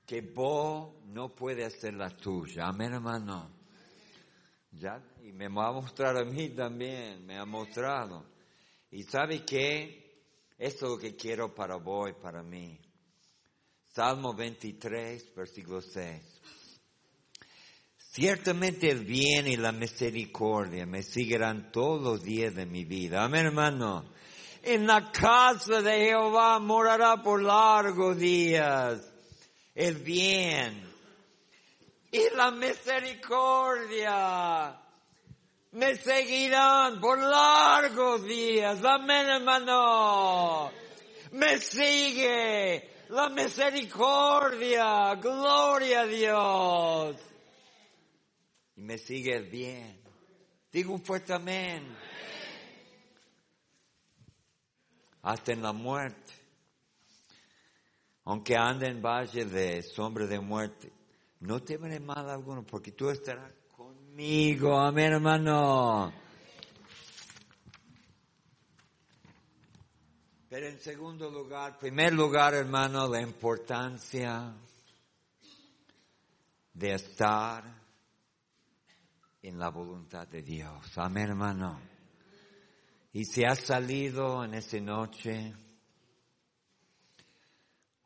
que 0.06 0.22
vos 0.22 0.94
no 1.06 1.34
puedes 1.34 1.74
hacer 1.76 1.96
la 1.96 2.10
tuya. 2.10 2.68
Amén, 2.68 2.94
hermano. 2.94 3.50
Ya, 4.72 5.02
y 5.24 5.32
me 5.32 5.48
va 5.48 5.70
a 5.70 5.72
mostrar 5.72 6.18
a 6.18 6.26
mí 6.26 6.50
también, 6.50 7.26
me 7.26 7.38
ha 7.38 7.46
mostrado. 7.46 8.26
Y 8.92 9.04
sabe 9.04 9.44
qué? 9.44 10.04
Esto 10.58 10.86
es 10.86 10.92
lo 10.92 10.98
que 10.98 11.16
quiero 11.16 11.54
para 11.54 11.78
vos 11.78 12.10
y 12.10 12.14
para 12.14 12.44
mí. 12.44 12.80
Salmo 13.96 14.34
23, 14.34 15.34
versículo 15.34 15.82
6. 15.82 16.22
Ciertamente 17.96 18.92
el 18.92 19.06
bien 19.06 19.48
y 19.48 19.56
la 19.56 19.72
misericordia 19.72 20.86
me 20.86 21.02
seguirán 21.02 21.72
todos 21.72 22.02
los 22.02 22.22
días 22.22 22.54
de 22.56 22.66
mi 22.66 22.84
vida. 22.84 23.24
Amén, 23.24 23.46
hermano. 23.46 24.12
En 24.64 24.86
la 24.86 25.14
casa 25.14 25.82
de 25.82 26.08
Jehová 26.08 26.60
morará 26.60 27.24
por 27.24 27.42
largos 27.42 28.18
días. 28.18 29.00
El 29.74 29.96
bien 30.00 30.94
y 32.12 32.22
la 32.36 32.52
misericordia 32.52 34.78
me 35.72 35.96
seguirán 35.96 37.00
por 37.00 37.18
largos 37.18 38.26
días. 38.26 38.84
Amén, 38.84 39.30
hermano. 39.30 40.70
Me 41.32 41.60
sigue 41.60 42.95
la 43.10 43.30
misericordia. 43.30 45.16
Gloria 45.16 46.02
a 46.02 46.06
Dios. 46.06 47.18
Y 48.76 48.82
me 48.82 48.98
sigue 48.98 49.40
bien. 49.42 50.00
Digo 50.72 50.94
un 50.94 51.02
fuerte 51.02 51.34
amén. 51.34 51.96
Hasta 55.22 55.54
en 55.54 55.62
la 55.62 55.72
muerte. 55.72 56.34
Aunque 58.26 58.56
ande 58.56 58.88
en 58.88 59.02
valle 59.02 59.46
de 59.46 59.84
sombra 59.84 60.26
de 60.26 60.40
muerte, 60.40 60.92
no 61.42 61.62
temeré 61.62 62.00
mal 62.00 62.28
alguno, 62.28 62.66
porque 62.66 62.92
tú 62.92 63.10
estarás 63.10 63.52
conmigo. 63.76 64.80
Amén, 64.80 65.14
hermano. 65.14 66.25
Pero 70.56 70.68
en 70.68 70.80
segundo 70.80 71.30
lugar, 71.30 71.78
primer 71.78 72.14
lugar, 72.14 72.54
hermano, 72.54 73.10
la 73.10 73.20
importancia 73.20 74.56
de 76.72 76.94
estar 76.94 77.66
en 79.42 79.60
la 79.60 79.68
voluntad 79.68 80.26
de 80.30 80.42
Dios. 80.42 80.98
Amén, 80.98 81.32
hermano. 81.32 81.78
Y 83.12 83.26
si 83.26 83.44
has 83.44 83.60
salido 83.60 84.46
en 84.46 84.54
esa 84.54 84.80
noche, 84.80 85.54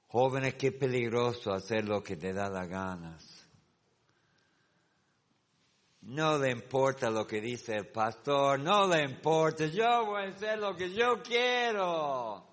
jóvenes, 0.08 0.56
qué 0.56 0.72
peligroso 0.72 1.54
hacer 1.54 1.86
lo 1.86 2.02
que 2.02 2.18
te 2.18 2.34
da 2.34 2.50
la 2.50 2.66
ganas. 2.66 3.39
No 6.10 6.40
le 6.40 6.50
importa 6.50 7.12
lo 7.12 7.28
que 7.28 7.40
dice 7.40 7.76
el 7.76 7.88
pastor, 7.90 8.60
no 8.60 8.88
le 8.88 9.04
importa, 9.04 9.68
yo 9.68 10.08
voy 10.08 10.24
a 10.24 10.30
hacer 10.30 10.58
lo 10.58 10.76
que 10.76 10.92
yo 10.92 11.22
quiero. 11.22 12.44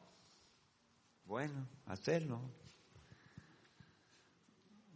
Bueno, 1.24 1.66
hacerlo. 1.86 2.42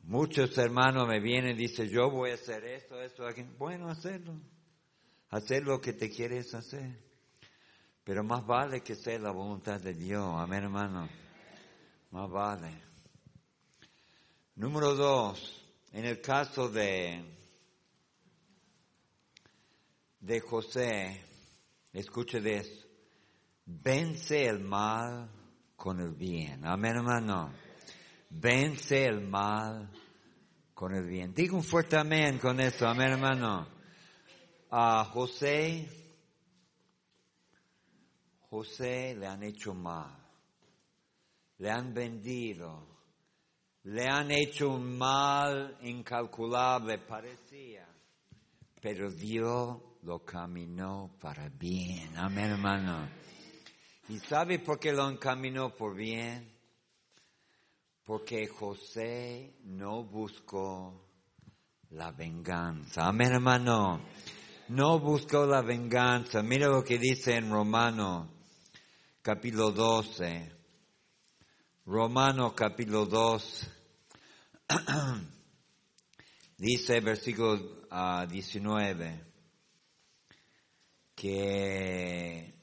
Muchos 0.02 0.58
hermanos 0.58 1.08
me 1.08 1.20
vienen 1.20 1.52
y 1.52 1.60
dicen, 1.60 1.88
yo 1.88 2.10
voy 2.10 2.32
a 2.32 2.34
hacer 2.34 2.62
esto, 2.66 3.00
esto, 3.00 3.26
aquí. 3.26 3.46
Bueno, 3.56 3.88
hacerlo. 3.88 4.38
Hacer 5.30 5.62
lo 5.62 5.80
que 5.80 5.94
te 5.94 6.10
quieres 6.10 6.52
hacer. 6.52 7.02
Pero 8.04 8.22
más 8.22 8.44
vale 8.44 8.82
que 8.82 8.94
sea 8.94 9.18
la 9.18 9.30
voluntad 9.30 9.80
de 9.80 9.94
Dios. 9.94 10.34
Amén, 10.36 10.64
hermano. 10.64 11.08
Más 12.10 12.28
vale. 12.28 12.78
Número 14.56 14.94
dos, 14.94 15.66
en 15.92 16.04
el 16.04 16.20
caso 16.20 16.68
de 16.68 17.39
de 20.20 20.40
José, 20.40 21.24
escuche 21.92 22.40
de 22.40 22.62
vence 23.64 24.46
el 24.46 24.60
mal 24.60 25.30
con 25.76 25.98
el 26.00 26.14
bien. 26.14 26.64
Amén, 26.66 26.96
hermano. 26.96 27.52
Vence 28.28 29.06
el 29.06 29.22
mal 29.22 29.90
con 30.74 30.94
el 30.94 31.06
bien. 31.06 31.34
Digo 31.34 31.56
un 31.56 31.64
fuerte 31.64 31.96
amén 31.96 32.38
con 32.38 32.60
eso, 32.60 32.86
amén, 32.86 33.12
hermano. 33.12 33.66
A 34.70 35.04
José, 35.06 35.88
José 38.50 39.16
le 39.16 39.26
han 39.26 39.42
hecho 39.42 39.74
mal, 39.74 40.16
le 41.58 41.70
han 41.70 41.92
vendido, 41.92 42.86
le 43.84 44.06
han 44.06 44.30
hecho 44.30 44.68
un 44.70 44.96
mal 44.96 45.78
incalculable, 45.82 46.98
parecía, 46.98 47.88
pero 48.80 49.10
Dios 49.10 49.89
lo 50.02 50.24
caminó 50.24 51.10
para 51.20 51.48
bien. 51.48 52.16
Amén, 52.16 52.50
hermano. 52.50 53.08
¿Y 54.08 54.18
sabe 54.18 54.58
por 54.58 54.78
qué 54.78 54.92
lo 54.92 55.08
encaminó 55.08 55.74
por 55.74 55.94
bien? 55.94 56.50
Porque 58.04 58.48
José 58.48 59.54
no 59.64 60.04
buscó 60.04 61.06
la 61.90 62.10
venganza. 62.12 63.06
Amén, 63.06 63.32
hermano. 63.32 64.00
No 64.68 64.98
buscó 64.98 65.46
la 65.46 65.62
venganza. 65.62 66.42
Mira 66.42 66.68
lo 66.68 66.82
que 66.82 66.98
dice 66.98 67.36
en 67.36 67.50
Romano, 67.50 68.28
capítulo 69.22 69.70
12. 69.70 70.52
Romano, 71.86 72.54
capítulo 72.54 73.06
2. 73.06 73.70
dice 76.56 77.00
versículo 77.00 77.56
19 78.28 79.08
ah, 79.08 79.29
que 81.20 82.54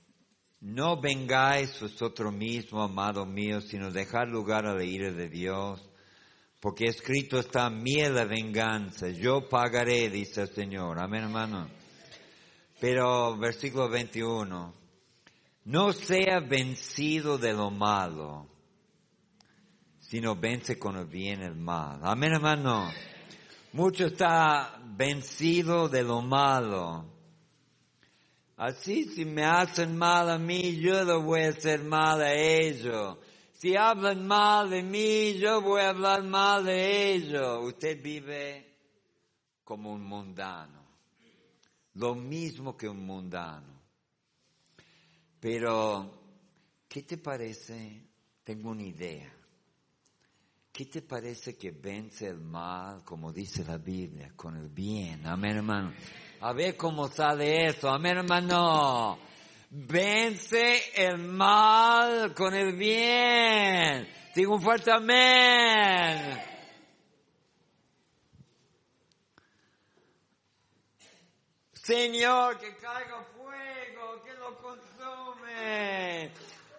no 0.61 0.99
vengáis 0.99 1.79
vosotros 1.79 2.33
mismos, 2.33 2.89
amado 2.89 3.23
mío, 3.23 3.61
sino 3.61 3.91
dejar 3.91 4.29
lugar 4.29 4.65
a 4.65 4.73
la 4.73 4.83
ira 4.83 5.11
de 5.11 5.29
Dios, 5.29 5.87
porque 6.59 6.85
escrito 6.85 7.37
está, 7.37 7.69
mía 7.69 8.09
la 8.09 8.25
venganza, 8.25 9.09
yo 9.09 9.47
pagaré, 9.47 10.09
dice 10.09 10.41
el 10.41 10.47
Señor. 10.47 10.97
Amén, 10.99 11.25
hermano. 11.25 11.69
Pero 12.79 13.37
versículo 13.37 13.89
21, 13.89 14.73
no 15.65 15.93
sea 15.93 16.39
vencido 16.39 17.37
de 17.37 17.53
lo 17.53 17.69
malo, 17.69 18.47
sino 19.99 20.35
vence 20.35 20.79
con 20.79 20.95
el 20.97 21.05
bien 21.05 21.43
el 21.43 21.55
mal. 21.55 21.99
Amén, 22.01 22.33
hermano. 22.33 22.89
Mucho 23.73 24.07
está 24.07 24.81
vencido 24.83 25.89
de 25.89 26.01
lo 26.01 26.23
malo 26.23 27.16
Así 28.57 29.05
si 29.05 29.23
me 29.23 29.45
hacen 29.45 29.95
mal 29.95 30.31
a 30.31 30.39
mí, 30.39 30.79
yo 30.79 31.03
lo 31.03 31.21
voy 31.21 31.41
a 31.41 31.49
hacer 31.49 31.83
mal 31.83 32.21
a 32.21 32.33
ellos. 32.33 33.19
Si 33.53 33.75
hablan 33.75 34.25
mal 34.25 34.71
de 34.71 34.81
mí, 34.81 35.37
yo 35.37 35.61
voy 35.61 35.81
a 35.81 35.89
hablar 35.89 36.23
mal 36.23 36.65
de 36.65 37.13
ellos. 37.13 37.59
Usted 37.63 38.01
vive 38.01 38.75
como 39.63 39.93
un 39.93 40.03
mundano. 40.03 40.85
Lo 41.93 42.15
mismo 42.15 42.75
que 42.75 42.89
un 42.89 43.05
mundano. 43.05 43.81
Pero, 45.39 46.11
¿qué 46.87 47.03
te 47.03 47.17
parece? 47.19 48.01
Tengo 48.43 48.71
una 48.71 48.83
idea. 48.83 49.31
¿Qué 50.71 50.85
te 50.85 51.03
parece 51.03 51.55
que 51.55 51.71
vence 51.71 52.27
el 52.27 52.39
mal, 52.39 53.03
como 53.03 53.31
dice 53.31 53.63
la 53.63 53.77
Biblia, 53.77 54.33
con 54.35 54.55
el 54.57 54.69
bien? 54.69 55.25
Amén, 55.27 55.57
hermano. 55.57 55.93
A 56.39 56.53
ver 56.53 56.77
cómo 56.77 57.07
sale 57.07 57.67
eso. 57.67 57.89
Amén, 57.89 58.17
hermano. 58.17 59.17
Vence 59.69 60.91
el 60.95 61.17
mal 61.17 62.33
con 62.33 62.53
el 62.53 62.75
bien. 62.75 64.07
Digo 64.35 64.55
un 64.55 64.61
fuerte 64.61 64.91
amén. 64.91 66.39
Señor, 71.73 72.59
que 72.59 72.75
caiga 72.75 73.23
fuego, 73.35 74.21
que 74.23 74.33
lo 74.33 74.57
consume, 74.57 76.31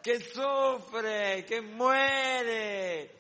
que 0.03 0.21
sufre, 0.21 1.47
que 1.47 1.63
muere, 1.63 3.11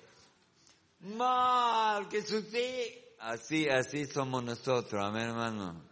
mal, 1.00 2.06
que 2.08 2.20
sucede. 2.20 3.14
Así, 3.20 3.68
así 3.68 4.04
somos 4.04 4.44
nosotros, 4.44 5.02
amén 5.02 5.28
hermano. 5.30 5.88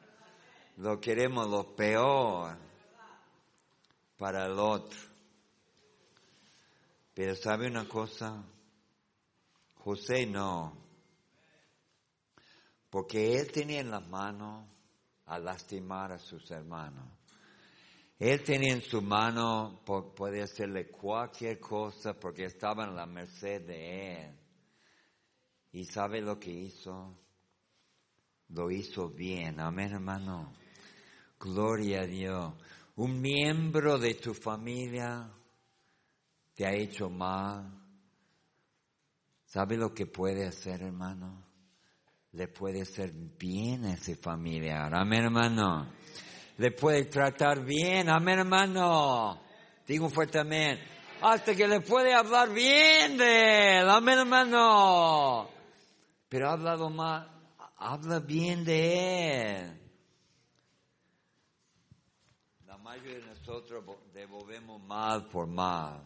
Lo 0.77 1.01
queremos 1.01 1.49
lo 1.49 1.75
peor 1.75 2.57
para 4.19 4.47
el 4.47 4.59
otro. 4.59 4.99
Pero 7.15 7.35
sabe 7.35 7.67
una 7.67 7.89
cosa, 7.89 8.45
José 9.77 10.27
no, 10.27 10.77
porque 12.91 13.39
él 13.39 13.51
tenía 13.51 13.81
en 13.81 13.91
las 13.91 14.07
manos 14.07 14.67
a 15.25 15.39
lastimar 15.39 16.13
a 16.13 16.19
sus 16.19 16.51
hermanos. 16.51 17.09
Él 18.19 18.43
tenía 18.43 18.75
en 18.75 18.83
su 18.83 19.01
mano, 19.01 19.83
puede 19.85 20.43
hacerle 20.43 20.89
cualquier 20.89 21.59
cosa 21.59 22.15
porque 22.15 22.45
estaba 22.45 22.85
en 22.85 22.97
la 22.97 23.07
merced 23.07 23.67
de 23.67 24.25
él. 24.25 24.39
¿Y 25.73 25.85
sabe 25.85 26.21
lo 26.21 26.39
que 26.39 26.51
hizo? 26.51 27.15
Lo 28.49 28.71
hizo 28.71 29.11
bien. 29.11 29.61
Amén, 29.61 29.93
hermano. 29.93 30.66
Gloria 31.39 32.01
a 32.01 32.07
Dios. 32.07 32.55
Un 32.97 33.21
miembro 33.21 33.99
de 33.99 34.15
tu 34.15 34.35
familia 34.35 35.31
te 36.55 36.67
ha 36.67 36.73
hecho 36.73 37.11
mal. 37.11 37.71
¿Sabe 39.45 39.77
lo 39.77 39.95
que 39.95 40.07
puede 40.07 40.47
hacer, 40.47 40.83
hermano? 40.83 41.47
le 42.37 42.49
puede 42.49 42.83
hacer 42.83 43.13
bien 43.13 43.87
a 43.87 43.95
ese 43.95 44.15
familiar. 44.15 44.95
Amén, 44.95 45.25
hermano. 45.25 45.91
Le 46.59 46.71
puede 46.71 47.07
tratar 47.07 47.65
bien. 47.65 48.11
Amén, 48.11 48.41
hermano. 48.41 49.41
Digo 49.87 50.11
fuerte 50.11 50.39
amén. 50.39 50.79
Hasta 51.23 51.55
que 51.55 51.67
le 51.67 51.81
puede 51.81 52.13
hablar 52.13 52.53
bien 52.53 53.17
de 53.17 53.79
él. 53.79 53.89
Amén, 53.89 54.19
hermano. 54.19 55.49
Pero 56.29 56.49
ha 56.51 56.53
hablado 56.53 56.91
mal. 56.91 57.31
Habla 57.79 58.21
bien 58.21 58.65
de 58.65 59.57
él. 59.57 59.81
La 62.67 62.77
mayoría 62.77 63.15
de 63.15 63.36
nosotros 63.47 63.85
devolvemos 64.13 64.83
mal 64.83 65.29
por 65.29 65.47
mal. 65.47 66.03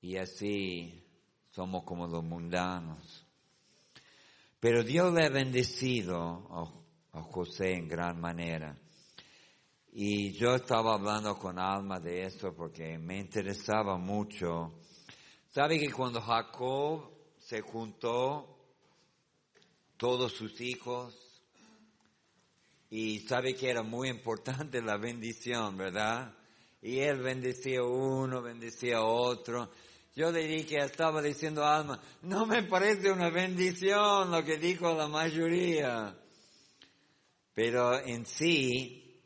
Y 0.00 0.16
así 0.16 1.02
somos 1.50 1.82
como 1.82 2.06
los 2.06 2.22
mundanos. 2.22 3.26
Pero 4.60 4.84
Dios 4.84 5.12
le 5.12 5.26
ha 5.26 5.28
bendecido 5.28 6.72
a, 7.12 7.22
José 7.22 7.72
en 7.72 7.88
gran 7.88 8.20
manera. 8.20 8.76
Y 9.92 10.32
yo 10.34 10.54
estaba 10.54 10.94
hablando 10.94 11.36
con 11.36 11.58
Alma 11.58 11.98
de 11.98 12.26
eso 12.26 12.54
porque 12.54 12.96
me 12.98 13.18
interesaba 13.18 13.96
mucho. 13.96 14.74
¿Sabe 15.50 15.80
que 15.80 15.90
cuando 15.90 16.20
Jacob 16.20 17.10
se 17.38 17.62
juntó 17.62 18.56
todos 19.96 20.32
sus 20.32 20.60
hijos 20.60 21.25
y 22.90 23.20
sabe 23.20 23.54
que 23.54 23.70
era 23.70 23.82
muy 23.82 24.08
importante 24.08 24.80
la 24.80 24.96
bendición, 24.96 25.76
¿verdad? 25.76 26.34
Y 26.82 26.98
él 27.00 27.20
bendecía 27.20 27.82
uno, 27.82 28.42
bendecía 28.42 29.02
otro. 29.02 29.70
Yo 30.14 30.30
le 30.30 30.46
dije, 30.46 30.78
estaba 30.78 31.20
diciendo 31.20 31.64
Alma, 31.64 32.00
no 32.22 32.46
me 32.46 32.62
parece 32.62 33.10
una 33.10 33.28
bendición 33.28 34.30
lo 34.30 34.44
que 34.44 34.56
dijo 34.56 34.94
la 34.94 35.08
mayoría. 35.08 36.16
Pero 37.52 37.98
en 37.98 38.24
sí, 38.24 39.20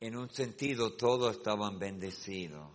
en 0.00 0.16
un 0.16 0.28
sentido, 0.30 0.94
todos 0.96 1.36
estaban 1.36 1.78
bendecidos. 1.78 2.70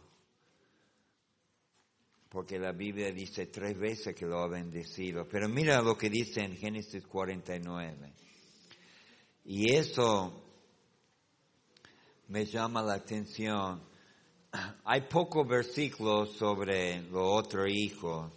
Porque 2.30 2.58
la 2.58 2.72
Biblia 2.72 3.12
dice 3.12 3.48
tres 3.48 3.78
veces 3.78 4.16
que 4.16 4.26
lo 4.26 4.40
ha 4.40 4.48
bendecido. 4.48 5.28
Pero 5.28 5.50
mira 5.50 5.82
lo 5.82 5.98
que 5.98 6.10
dice 6.10 6.42
en 6.42 6.56
Génesis 6.56 7.06
49. 7.06 8.14
Y 9.44 9.74
eso 9.74 10.34
me 12.28 12.46
llama 12.46 12.82
la 12.82 12.94
atención 12.94 13.92
hay 14.84 15.02
pocos 15.02 15.48
versículos 15.48 16.34
sobre 16.38 17.02
lo 17.04 17.32
otro 17.32 17.66
hijo. 17.68 18.32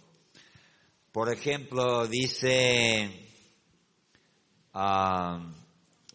Por 1.11 1.31
ejemplo, 1.31 2.07
dice, 2.07 3.09
um, 4.73 5.53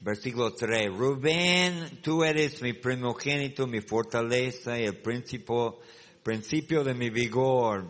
versículo 0.01 0.55
3, 0.55 0.89
Rubén, 0.95 2.01
tú 2.03 2.25
eres 2.25 2.61
mi 2.63 2.75
primogénito, 2.75 3.67
mi 3.67 3.81
fortaleza 3.81 4.79
y 4.79 4.85
el 4.85 5.01
principio, 5.01 5.79
principio 6.23 6.85
de 6.85 6.95
mi 6.95 7.11
vigor, 7.11 7.87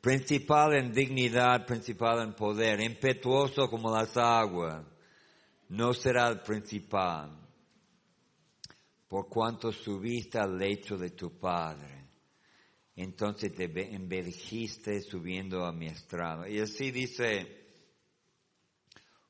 principal 0.00 0.74
en 0.74 0.92
dignidad, 0.92 1.66
principal 1.66 2.22
en 2.22 2.34
poder, 2.34 2.80
impetuoso 2.80 3.68
como 3.70 3.90
las 3.90 4.16
aguas, 4.16 4.84
no 5.74 5.92
será 5.92 6.28
el 6.28 6.40
principal 6.40 7.36
por 9.08 9.28
cuanto 9.28 9.72
subiste 9.72 10.38
al 10.38 10.56
lecho 10.56 10.96
de 10.96 11.10
tu 11.10 11.38
padre. 11.38 12.04
Entonces 12.96 13.52
te 13.54 13.64
envejiste 13.64 15.00
subiendo 15.00 15.64
a 15.64 15.72
mi 15.72 15.86
estrado. 15.86 16.46
Y 16.46 16.60
así 16.60 16.92
dice 16.92 17.64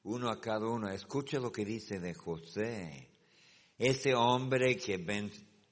uno 0.02 0.28
a 0.28 0.38
cada 0.38 0.68
uno. 0.68 0.90
Escucha 0.90 1.38
lo 1.38 1.50
que 1.50 1.64
dice 1.64 1.98
de 1.98 2.12
José. 2.12 3.08
Ese 3.78 4.14
hombre 4.14 4.76
que 4.76 4.98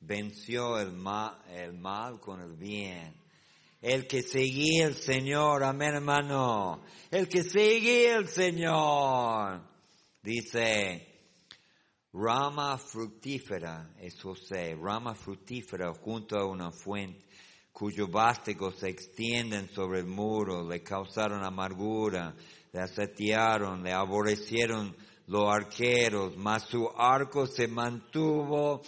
venció 0.01 0.79
el 0.79 0.93
mal, 0.93 2.19
con 2.19 2.41
el 2.41 2.57
bien. 2.57 3.15
El 3.83 4.07
que 4.07 4.23
seguía 4.23 4.87
el 4.87 4.95
Señor, 4.95 5.65
amén 5.65 5.97
hermano. 5.97 6.83
El 7.11 7.29
que 7.29 7.43
seguía 7.43 8.17
el 8.17 8.29
Señor. 8.29 9.72
Dice, 10.23 11.13
Rama 12.13 12.79
fructífera 12.79 13.91
es 13.99 14.21
José, 14.23 14.77
rama 14.81 15.15
fructífera 15.15 15.93
junto 15.95 16.39
a 16.39 16.47
una 16.47 16.71
fuente, 16.71 17.25
cuyos 17.73 18.09
vástagos 18.09 18.77
se 18.79 18.91
extienden 18.91 19.69
sobre 19.71 20.01
el 20.01 20.07
muro, 20.07 20.69
le 20.69 20.81
causaron 20.83 21.43
amargura, 21.43 22.37
le 22.71 22.81
asetiaron, 22.81 23.83
le 23.83 23.93
aborrecieron 23.93 24.95
los 25.27 25.53
arqueros, 25.53 26.37
mas 26.37 26.69
su 26.69 26.89
arco 26.97 27.47
se 27.47 27.67
mantuvo 27.67 28.83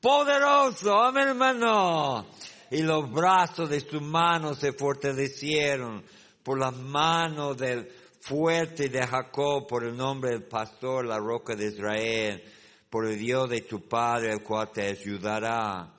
poderoso, 0.00 1.02
amén 1.02 1.28
hermano, 1.28 2.28
y 2.70 2.80
los 2.80 3.12
brazos 3.12 3.68
de 3.68 3.80
su 3.80 4.00
mano 4.00 4.54
se 4.54 4.72
fortalecieron 4.72 6.02
por 6.42 6.58
las 6.60 6.74
manos 6.76 7.58
del 7.58 8.05
fuerte 8.26 8.88
de 8.88 9.06
Jacob 9.06 9.68
por 9.68 9.84
el 9.84 9.96
nombre 9.96 10.30
del 10.30 10.42
pastor, 10.42 11.06
la 11.06 11.16
roca 11.16 11.54
de 11.54 11.68
Israel, 11.68 12.42
por 12.90 13.06
el 13.06 13.16
Dios 13.16 13.48
de 13.48 13.60
tu 13.60 13.86
Padre, 13.86 14.32
el 14.32 14.42
cual 14.42 14.72
te 14.72 14.82
ayudará, 14.82 15.94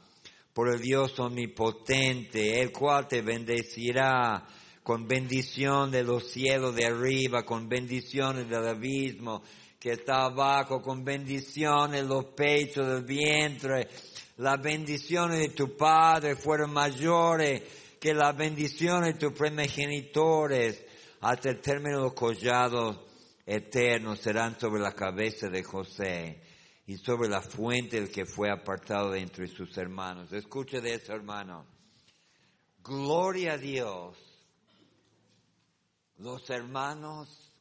por 0.54 0.68
el 0.68 0.82
Dios 0.82 1.18
omnipotente, 1.20 2.62
el 2.62 2.74
cual 2.74 3.08
te 3.08 3.22
bendecirá 3.22 4.46
con 4.84 5.08
bendición 5.08 5.90
de 5.90 6.04
los 6.04 6.30
cielos 6.30 6.76
de 6.76 6.86
arriba, 6.86 7.44
con 7.44 7.70
bendiciones 7.70 8.50
del 8.50 8.68
abismo 8.68 9.42
que 9.80 9.92
está 9.92 10.26
abajo, 10.26 10.82
con 10.82 11.06
bendiciones 11.06 12.04
los 12.04 12.26
pechos 12.26 12.88
del 12.88 13.06
vientre. 13.06 13.88
Las 14.38 14.62
bendiciones 14.62 15.40
de 15.40 15.50
tu 15.50 15.78
Padre 15.78 16.36
fueron 16.36 16.74
mayores 16.74 17.64
que 18.02 18.14
las 18.14 18.36
bendiciones 18.36 19.14
de 19.14 19.20
tus 19.20 19.38
primogenitores 19.38 20.87
hasta 21.22 21.50
el 21.50 21.62
término 21.62 21.98
de 21.98 22.04
los 22.04 22.14
collados 22.14 23.00
eternos 23.46 24.20
serán 24.20 24.60
sobre 24.60 24.82
la 24.82 24.94
cabeza 24.94 25.48
de 25.50 25.64
José 25.64 26.42
y 26.86 26.98
sobre 26.98 27.30
la 27.30 27.42
fuente 27.42 28.00
del 28.00 28.12
que 28.12 28.26
fue 28.26 28.52
apartado 28.52 29.12
de 29.12 29.20
entre 29.20 29.48
sus 29.48 29.78
hermanos. 29.78 30.32
Escuche 30.32 30.82
de 30.82 30.96
eso, 30.96 31.14
hermano. 31.14 31.66
Gloria 32.84 33.54
a 33.54 33.58
Dios. 33.58 34.18
Los 36.18 36.50
hermanos 36.50 37.54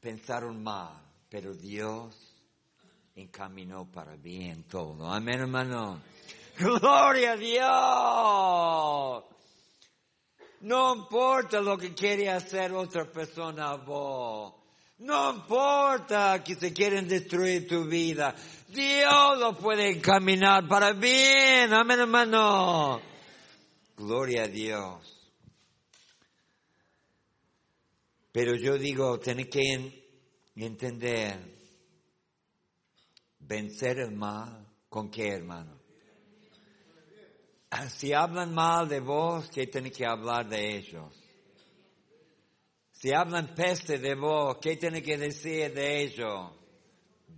pensaron 0.00 0.62
mal, 0.62 1.00
pero 1.28 1.54
Dios 1.54 2.14
encaminó 3.14 3.90
para 3.90 4.16
bien 4.16 4.64
todo. 4.64 5.10
Amén, 5.10 5.40
hermano. 5.40 6.02
Gloria 6.58 7.32
a 7.32 7.36
Dios. 7.36 9.31
No 10.62 10.94
importa 10.94 11.60
lo 11.60 11.76
que 11.76 11.92
quiere 11.92 12.30
hacer 12.30 12.72
otra 12.72 13.10
persona 13.10 13.70
a 13.70 13.76
vos. 13.76 14.54
No 14.98 15.32
importa 15.32 16.42
que 16.44 16.54
se 16.54 16.72
quieren 16.72 17.08
destruir 17.08 17.66
tu 17.66 17.84
vida. 17.84 18.34
Dios 18.68 19.38
lo 19.38 19.56
puede 19.58 19.90
encaminar 19.90 20.68
para 20.68 20.92
bien. 20.92 21.74
Amén, 21.74 21.98
hermano. 21.98 23.00
Gloria 23.96 24.44
a 24.44 24.48
Dios. 24.48 25.22
Pero 28.30 28.54
yo 28.54 28.78
digo, 28.78 29.18
tenés 29.18 29.48
que 29.48 30.14
entender, 30.54 31.40
vencer 33.40 33.98
el 33.98 34.12
mal, 34.12 34.64
¿con 34.88 35.10
qué, 35.10 35.28
hermano? 35.28 35.81
Si 37.88 38.12
hablan 38.12 38.52
mal 38.52 38.88
de 38.88 39.00
vos, 39.00 39.48
¿qué 39.48 39.66
tenés 39.66 39.92
que 39.92 40.04
hablar 40.04 40.46
de 40.48 40.76
ellos? 40.76 41.10
Si 42.92 43.12
hablan 43.12 43.54
peste 43.54 43.98
de 43.98 44.14
vos, 44.14 44.58
¿qué 44.60 44.76
tenés 44.76 45.02
que 45.02 45.16
decir 45.16 45.72
de 45.72 46.02
ellos? 46.02 46.50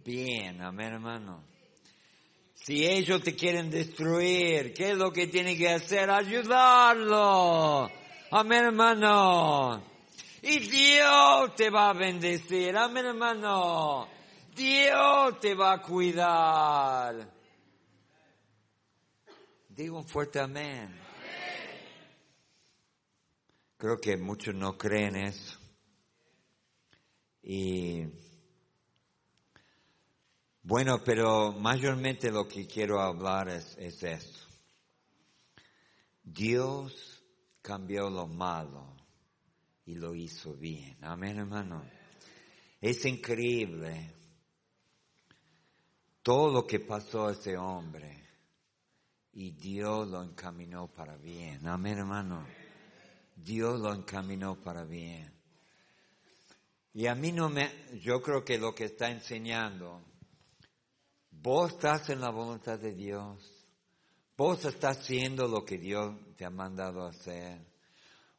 Bien, 0.05 0.61
amén, 0.61 0.95
hermano. 0.95 1.45
Si 2.55 2.85
ellos 2.85 3.23
te 3.23 3.35
quieren 3.35 3.71
destruir, 3.71 4.75
¿qué 4.75 4.91
es 4.91 4.97
lo 4.97 5.13
que 5.13 5.29
tiene 5.29 5.57
que 5.57 5.69
hacer? 5.69 6.11
Ayudarlo. 6.11 7.91
Amén, 8.31 8.65
hermano. 8.65 9.83
Y 10.43 10.59
Dios 10.59 11.55
te 11.55 11.71
va 11.71 11.91
a 11.91 11.93
bendecir. 11.93 12.77
Amén, 12.77 13.07
hermano. 13.07 14.09
Dios 14.55 15.41
te 15.41 15.55
va 15.55 15.75
a 15.75 15.81
cuidar. 15.81 17.34
Digo 19.77 19.99
un 19.99 20.07
fuerte 20.07 20.39
amén. 20.39 20.89
Creo 23.77 23.99
que 24.01 24.17
muchos 24.17 24.55
no 24.55 24.79
creen 24.79 25.17
eso. 25.17 25.59
Y 27.43 28.05
bueno, 30.63 31.03
pero 31.05 31.51
mayormente 31.51 32.31
lo 32.31 32.47
que 32.47 32.69
quiero 32.69 33.01
hablar 33.01 33.49
es, 33.49 33.77
es 33.77 34.01
esto. 34.05 34.39
Dios 36.23 37.25
cambió 37.61 38.09
lo 38.09 38.29
malo 38.29 38.95
y 39.87 39.97
lo 39.97 40.15
hizo 40.15 40.55
bien. 40.55 40.97
Amén, 41.03 41.39
hermano. 41.39 41.85
Es 42.81 43.05
increíble 43.07 44.15
todo 46.23 46.53
lo 46.53 46.65
que 46.65 46.79
pasó 46.79 47.27
a 47.27 47.33
ese 47.33 47.57
hombre 47.57 48.24
y 49.35 49.51
Dios 49.51 50.09
lo 50.09 50.23
encaminó 50.23 50.87
para 50.87 51.17
bien. 51.17 51.67
Amén, 51.67 51.99
hermano. 51.99 52.47
Dios 53.35 53.81
lo 53.81 53.93
encaminó 53.93 54.61
para 54.61 54.85
bien. 54.85 55.33
Y 56.93 57.09
a 57.09 57.17
mí 57.17 57.33
no 57.33 57.49
me, 57.49 57.69
yo 58.01 58.23
creo 58.23 58.45
que 58.45 58.59
lo 58.59 58.73
que 58.73 58.85
está 58.85 59.11
enseñando, 59.11 60.01
vos 61.33 61.73
estás 61.73 62.09
en 62.11 62.21
la 62.21 62.31
voluntad 62.31 62.79
de 62.79 62.95
Dios. 62.95 63.51
Vos 64.37 64.65
estás 64.65 64.99
haciendo 64.99 65.49
lo 65.49 65.65
que 65.65 65.79
Dios 65.79 66.15
te 66.37 66.45
ha 66.45 66.51
mandado 66.51 67.05
hacer. 67.05 67.61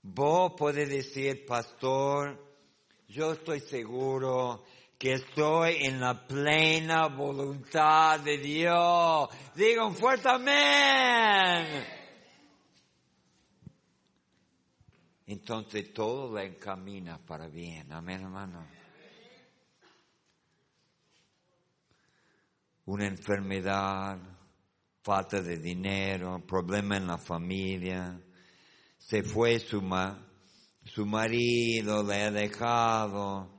Vos 0.02 0.54
puedes 0.58 0.88
decir, 0.88 1.46
pastor, 1.46 2.42
yo 3.10 3.34
estoy 3.34 3.60
seguro 3.62 4.64
que 4.98 5.14
estoy 5.14 5.86
en 5.86 6.00
la 6.00 6.26
plena 6.26 7.08
voluntad 7.08 8.20
de 8.22 8.38
Dios. 8.38 9.30
Digan 9.56 9.94
fuerte 9.96 10.30
amén. 10.30 11.86
Entonces 15.28 15.94
todo 15.94 16.34
la 16.34 16.44
encamina 16.44 17.18
para 17.18 17.48
bien. 17.48 17.92
Amén, 17.92 18.22
hermano. 18.22 18.66
Una 22.86 23.08
enfermedad, 23.08 24.20
falta 25.02 25.42
de 25.42 25.58
dinero, 25.58 26.46
problema 26.46 26.98
en 26.98 27.08
la 27.08 27.18
familia. 27.18 28.22
Se 28.98 29.24
fue 29.24 29.60
su, 29.60 29.82
su 30.84 31.06
marido, 31.06 32.04
le 32.04 32.22
ha 32.22 32.32
dejado 32.32 33.55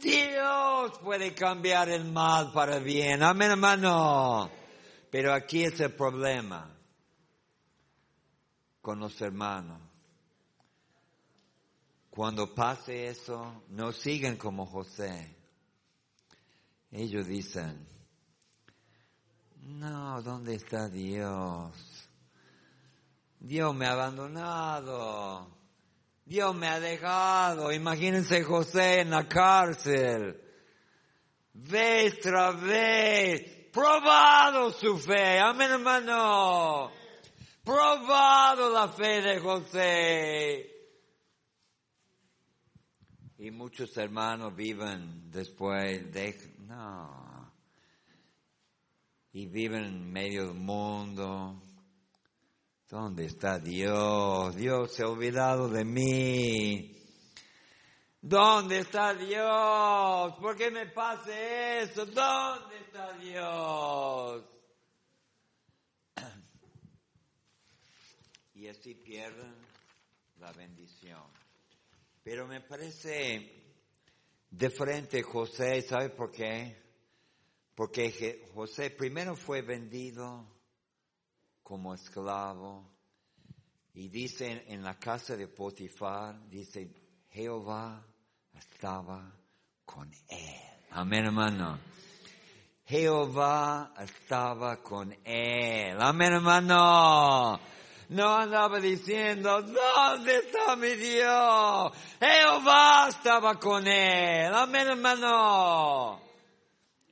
Dios 0.00 0.98
puede 1.02 1.34
cambiar 1.34 1.90
el 1.90 2.04
mal 2.10 2.52
para 2.52 2.78
bien. 2.78 3.22
Amén, 3.22 3.50
hermano. 3.50 4.50
Pero 5.10 5.34
aquí 5.34 5.64
es 5.64 5.78
el 5.80 5.92
problema 5.94 6.74
con 8.80 8.98
los 8.98 9.20
hermanos. 9.20 9.80
Cuando 12.08 12.54
pase 12.54 13.08
eso, 13.08 13.64
no 13.68 13.92
siguen 13.92 14.36
como 14.36 14.66
José. 14.66 15.36
Ellos 16.90 17.26
dicen, 17.26 17.86
no, 19.62 20.20
¿dónde 20.22 20.54
está 20.54 20.88
Dios? 20.88 21.76
Dios 23.38 23.74
me 23.74 23.86
ha 23.86 23.92
abandonado. 23.92 25.59
Dios 26.30 26.54
me 26.54 26.68
ha 26.68 26.78
dejado. 26.78 27.72
Imagínense 27.72 28.44
José 28.44 29.00
en 29.00 29.10
la 29.10 29.26
cárcel. 29.26 30.40
Vez 31.54 32.20
tras 32.20 32.62
vez. 32.62 33.68
Probado 33.72 34.70
su 34.70 34.96
fe. 34.96 35.40
Amén, 35.40 35.72
hermano. 35.72 36.92
Probado 37.64 38.72
la 38.72 38.86
fe 38.90 39.20
de 39.22 39.40
José. 39.40 40.70
Y 43.38 43.50
muchos 43.50 43.96
hermanos 43.96 44.54
viven 44.54 45.32
después 45.32 46.12
de... 46.12 46.54
No. 46.60 47.52
Y 49.32 49.46
viven 49.46 49.84
en 49.84 50.12
medio 50.12 50.46
del 50.46 50.54
mundo 50.54 51.60
¿Dónde 52.90 53.24
está 53.26 53.60
Dios? 53.60 54.56
Dios 54.56 54.92
se 54.92 55.04
ha 55.04 55.08
olvidado 55.08 55.68
de 55.68 55.84
mí. 55.84 57.00
¿Dónde 58.20 58.80
está 58.80 59.14
Dios? 59.14 60.34
¿Por 60.40 60.56
qué 60.56 60.72
me 60.72 60.86
pase 60.86 61.82
eso? 61.82 62.04
¿Dónde 62.04 62.80
está 62.80 63.12
Dios? 63.12 64.44
Y 68.54 68.66
así 68.66 68.96
pierden 68.96 69.54
la 70.40 70.50
bendición. 70.50 71.22
Pero 72.24 72.48
me 72.48 72.60
parece 72.60 73.76
de 74.50 74.68
frente 74.68 75.22
José, 75.22 75.80
¿sabe 75.82 76.10
por 76.10 76.32
qué? 76.32 76.76
Porque 77.72 78.48
José 78.52 78.90
primero 78.90 79.36
fue 79.36 79.62
vendido 79.62 80.59
como 81.70 81.94
esclavo. 81.94 82.84
Y 83.94 84.08
dice 84.08 84.64
en 84.66 84.82
la 84.82 84.98
casa 84.98 85.36
de 85.36 85.46
Potifar, 85.46 86.48
dice, 86.48 86.90
Jehová 87.28 88.04
estaba 88.52 89.32
con 89.84 90.12
él. 90.28 90.60
Amén, 90.90 91.26
hermano. 91.26 91.78
Jehová 92.86 93.94
estaba 94.00 94.82
con 94.82 95.16
él. 95.24 95.96
Amén, 96.00 96.32
hermano. 96.32 97.60
No 98.08 98.36
andaba 98.36 98.80
diciendo, 98.80 99.62
¿dónde 99.62 100.38
está 100.38 100.74
mi 100.74 100.96
Dios? 100.96 101.92
Jehová 102.18 103.06
estaba 103.10 103.60
con 103.60 103.86
él. 103.86 104.52
Amén, 104.52 104.88
hermano. 104.88 106.20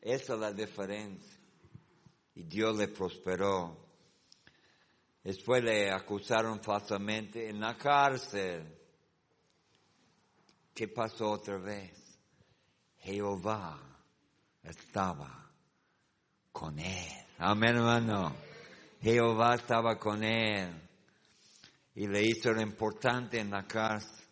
Esa 0.01 0.35
es 0.35 0.41
la 0.41 0.53
diferencia. 0.53 1.39
Y 2.35 2.43
Dios 2.43 2.77
le 2.77 2.89
prosperó. 2.89 3.88
Después 5.29 5.63
le 5.63 5.91
acusaron 5.91 6.59
falsamente 6.63 7.51
en 7.51 7.61
la 7.61 7.77
cárcel. 7.77 8.65
¿Qué 10.75 10.89
pasó 10.89 11.33
otra 11.33 11.59
vez? 11.59 12.19
Jehová 13.01 13.79
estaba 14.63 15.51
con 16.51 16.79
él. 16.79 17.27
Amén, 17.41 17.77
hermano. 17.77 18.37
Jehová 19.03 19.57
estaba 19.57 19.99
con 19.99 20.25
él. 20.25 20.71
Y 21.95 22.07
le 22.07 22.23
hizo 22.23 22.51
lo 22.51 22.63
importante 22.63 23.39
en 23.39 23.51
la 23.51 23.67
cárcel. 23.67 24.25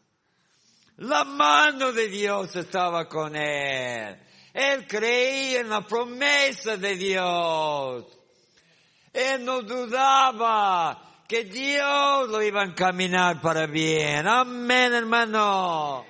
La 0.97 1.25
mano 1.25 1.93
de 1.93 2.09
Dios 2.09 2.57
estaba 2.57 3.07
con 3.07 3.37
él. 3.37 4.19
Él 4.55 4.87
creía 4.87 5.61
en 5.61 5.69
la 5.69 5.87
promesa 5.87 6.79
de 6.79 6.97
Dios. 6.97 8.17
Él 9.17 9.47
no 9.47 9.63
dudaba 9.63 11.25
que 11.27 11.45
Dios 11.45 12.29
lo 12.29 12.43
iba 12.43 12.61
a 12.61 12.67
encaminar 12.67 13.41
para 13.41 13.67
bien. 13.67 14.29
Amén, 14.29 14.93
hermano. 14.93 16.05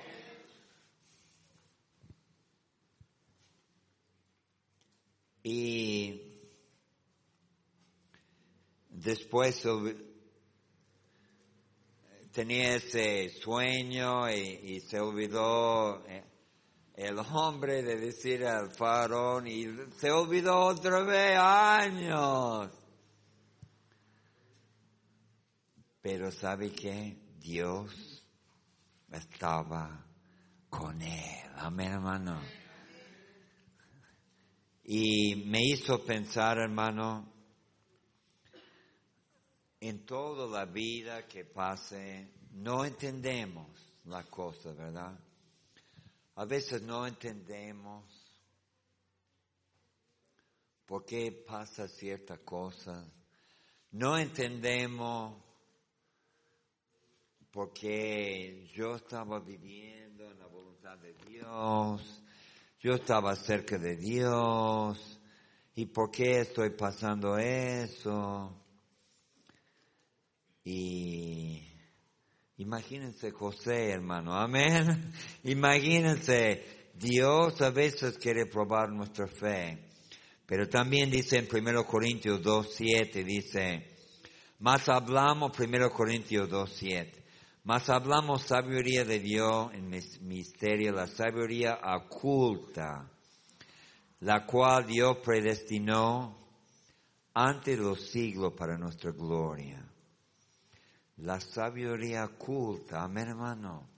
Y 5.41 6.21
después 8.89 9.63
tenía 12.33 12.75
ese 12.75 13.29
sueño 13.41 14.29
y, 14.29 14.81
se 14.81 14.99
olvidó 14.99 16.05
eh, 16.05 16.25
el 16.95 17.17
hombre 17.19 17.81
de 17.83 17.95
decir 17.95 18.45
al 18.45 18.71
faraón 18.71 19.47
y 19.47 19.65
se 19.97 20.11
olvidó 20.11 20.59
otra 20.59 20.99
vez 21.03 21.37
años. 21.39 22.76
Pero 26.01 26.31
sabe 26.31 26.71
que 26.71 27.17
Dios 27.39 28.23
estaba 29.11 30.05
con 30.69 31.01
él. 31.01 31.51
Amén, 31.55 31.93
hermano. 31.93 32.41
Y 34.83 35.43
me 35.45 35.59
hizo 35.63 36.03
pensar, 36.05 36.59
hermano, 36.59 37.33
en 39.79 40.05
toda 40.05 40.47
la 40.47 40.65
vida 40.65 41.27
que 41.27 41.43
pase, 41.45 42.31
no 42.51 42.85
entendemos 42.85 43.67
la 44.05 44.23
cosa, 44.23 44.71
¿verdad? 44.73 45.19
A 46.35 46.45
veces 46.45 46.81
no 46.83 47.05
entendemos 47.05 48.05
por 50.85 51.05
qué 51.05 51.31
pasa 51.45 51.87
cierta 51.87 52.37
cosa. 52.37 53.05
No 53.91 54.17
entendemos 54.17 55.43
por 57.57 57.73
qué 57.73 58.67
yo 58.75 58.97
estaba 58.97 59.39
viviendo 59.39 60.29
en 60.29 60.37
la 60.37 60.45
voluntad 60.45 60.95
de 60.99 61.15
Dios, 61.27 62.23
yo 62.79 62.93
estaba 62.93 63.35
cerca 63.35 63.79
de 63.79 63.95
Dios, 63.95 65.19
y 65.73 65.87
por 65.87 66.11
qué 66.11 66.41
estoy 66.41 66.69
pasando 66.77 67.35
eso. 67.39 68.63
Y 70.65 71.63
imagínense 72.57 73.31
José, 73.31 73.89
hermano, 73.89 74.35
amén. 74.35 75.11
Imagínense, 75.43 76.91
Dios 76.93 77.59
a 77.63 77.71
veces 77.71 78.19
quiere 78.19 78.45
probar 78.45 78.91
nuestra 78.91 79.25
fe. 79.25 79.79
Pero 80.45 80.69
también 80.69 81.09
dice 81.09 81.39
en 81.39 81.47
1 81.51 81.87
Corintios 81.87 82.39
2.7, 82.39 83.25
dice, 83.25 83.97
más 84.59 84.87
hablamos 84.89 85.57
1 85.59 85.89
Corintios 85.89 86.47
2.7, 86.49 87.16
más 87.67 87.89
hablamos 87.89 88.43
sabiduría 88.43 89.03
de 89.03 89.19
Dios 89.19 89.73
en 89.73 89.89
misterio, 90.21 90.93
la 90.93 91.07
sabiduría 91.07 91.77
oculta, 91.83 93.11
la 94.21 94.45
cual 94.45 94.87
Dios 94.87 95.17
predestinó 95.17 96.37
ante 97.33 97.75
los 97.75 98.09
siglos 98.09 98.53
para 98.53 98.77
nuestra 98.77 99.11
gloria 99.11 99.83
la 101.17 101.41
sabiduría 101.41 102.25
oculta. 102.25 103.03
Amén, 103.03 103.29
hermano. 103.29 103.89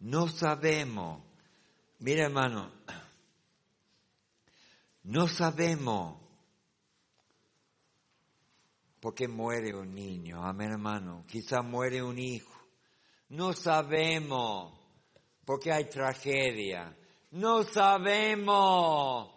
No 0.00 0.28
sabemos. 0.28 1.22
Mira, 2.00 2.24
hermano. 2.24 2.70
No 5.04 5.28
sabemos 5.28 6.20
por 9.00 9.14
qué 9.14 9.28
muere 9.28 9.74
un 9.74 9.94
niño. 9.94 10.44
Amén, 10.44 10.72
hermano. 10.72 11.24
Quizá 11.26 11.62
muere 11.62 12.02
un 12.02 12.18
hijo. 12.18 12.53
No 13.28 13.52
sabemos 13.52 14.72
por 15.44 15.60
qué 15.60 15.72
hay 15.72 15.84
tragedia. 15.86 16.96
No 17.32 17.62
sabemos 17.64 19.30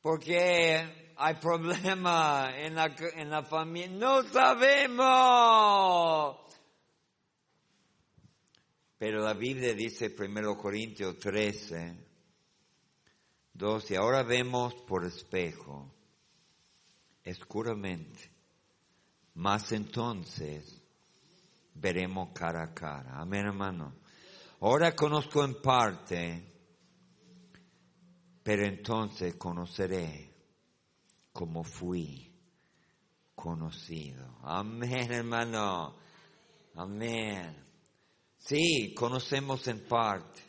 por 0.00 0.20
qué 0.20 1.12
hay 1.16 1.34
problema 1.36 2.52
en 2.56 2.74
la, 2.74 2.94
en 3.16 3.30
la 3.30 3.42
familia. 3.42 3.96
No 3.96 4.22
sabemos. 4.24 5.04
Pero 8.98 9.22
la 9.22 9.34
Biblia 9.34 9.74
dice, 9.74 10.14
1 10.16 10.56
Corintios 10.56 11.18
13, 11.18 11.96
12, 13.52 13.96
ahora 13.96 14.22
vemos 14.22 14.74
por 14.74 15.04
espejo, 15.04 15.92
escuramente, 17.22 18.30
más 19.34 19.72
entonces 19.72 20.83
veremos 21.74 22.30
cara 22.32 22.62
a 22.62 22.74
cara. 22.74 23.20
Amén, 23.20 23.46
hermano. 23.46 23.94
Ahora 24.60 24.94
conozco 24.94 25.44
en 25.44 25.60
parte, 25.60 26.44
pero 28.42 28.64
entonces 28.64 29.34
conoceré 29.36 30.32
como 31.32 31.64
fui 31.64 32.32
conocido. 33.34 34.38
Amén, 34.42 35.12
hermano. 35.12 35.96
Amén. 36.76 37.56
Sí, 38.38 38.94
conocemos 38.94 39.66
en 39.68 39.86
parte, 39.86 40.42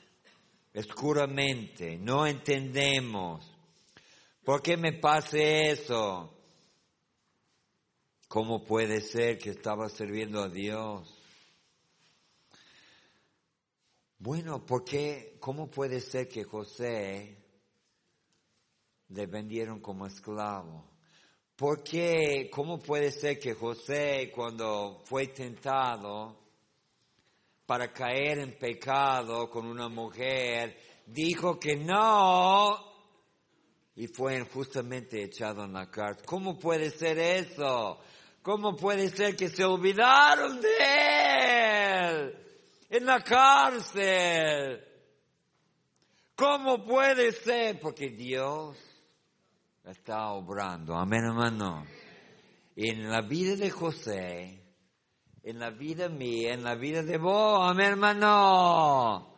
oscuramente, 0.76 1.98
no 1.98 2.26
entendemos. 2.26 3.50
¿Por 4.44 4.62
qué 4.62 4.78
me 4.78 4.94
pase 4.94 5.72
eso? 5.72 6.32
¿Cómo 8.28 8.66
puede 8.66 9.02
ser 9.02 9.38
que 9.38 9.52
estaba 9.52 9.88
sirviendo 9.90 10.44
a 10.44 10.50
Dios? 10.50 11.15
Bueno, 14.26 14.66
¿por 14.66 14.84
qué? 14.84 15.38
¿Cómo 15.40 15.70
puede 15.70 16.02
ser 16.02 16.28
que 16.28 16.44
José 16.44 17.38
le 19.10 19.28
vendieron 19.28 19.80
como 19.82 20.08
esclavo. 20.08 20.84
¿Por 21.56 21.84
qué? 21.84 22.50
¿Cómo 22.52 22.80
puede 22.80 23.12
ser 23.12 23.38
que 23.38 23.54
José 23.54 24.32
cuando 24.34 25.04
fue 25.06 25.28
tentado 25.28 26.40
para 27.68 27.94
caer 27.94 28.40
en 28.40 28.58
pecado 28.58 29.48
con 29.48 29.68
una 29.68 29.90
mujer, 29.90 30.76
dijo 31.06 31.60
que 31.60 31.76
no 31.76 32.80
y 33.96 34.08
fue 34.08 34.42
justamente 34.42 35.22
echado 35.24 35.66
en 35.66 35.74
la 35.74 35.92
cárcel? 35.92 36.26
¿Cómo 36.26 36.58
puede 36.58 36.90
ser 36.90 37.20
eso? 37.20 38.00
¿Cómo 38.42 38.76
puede 38.76 39.10
ser 39.10 39.36
que 39.36 39.50
se 39.50 39.64
olvidaron 39.64 40.60
de 40.60 40.70
él 40.80 41.75
en 42.98 43.06
la 43.06 43.22
cárcel? 43.22 44.84
¿Cómo 46.36 46.84
puede 46.84 47.32
ser? 47.32 47.80
Porque 47.80 48.10
Dios 48.10 48.78
está 49.84 50.32
obrando. 50.32 50.96
Amén, 50.96 51.26
hermano. 51.26 51.86
En 52.76 53.10
la 53.10 53.22
vida 53.22 53.56
de 53.56 53.70
José, 53.70 54.62
en 55.44 55.60
la 55.60 55.70
vida 55.70 56.10
mía, 56.10 56.54
en 56.54 56.64
la 56.64 56.76
vida 56.76 57.04
de 57.04 57.18
vos, 57.18 57.60
amén, 57.70 57.92
hermano. 57.92 59.34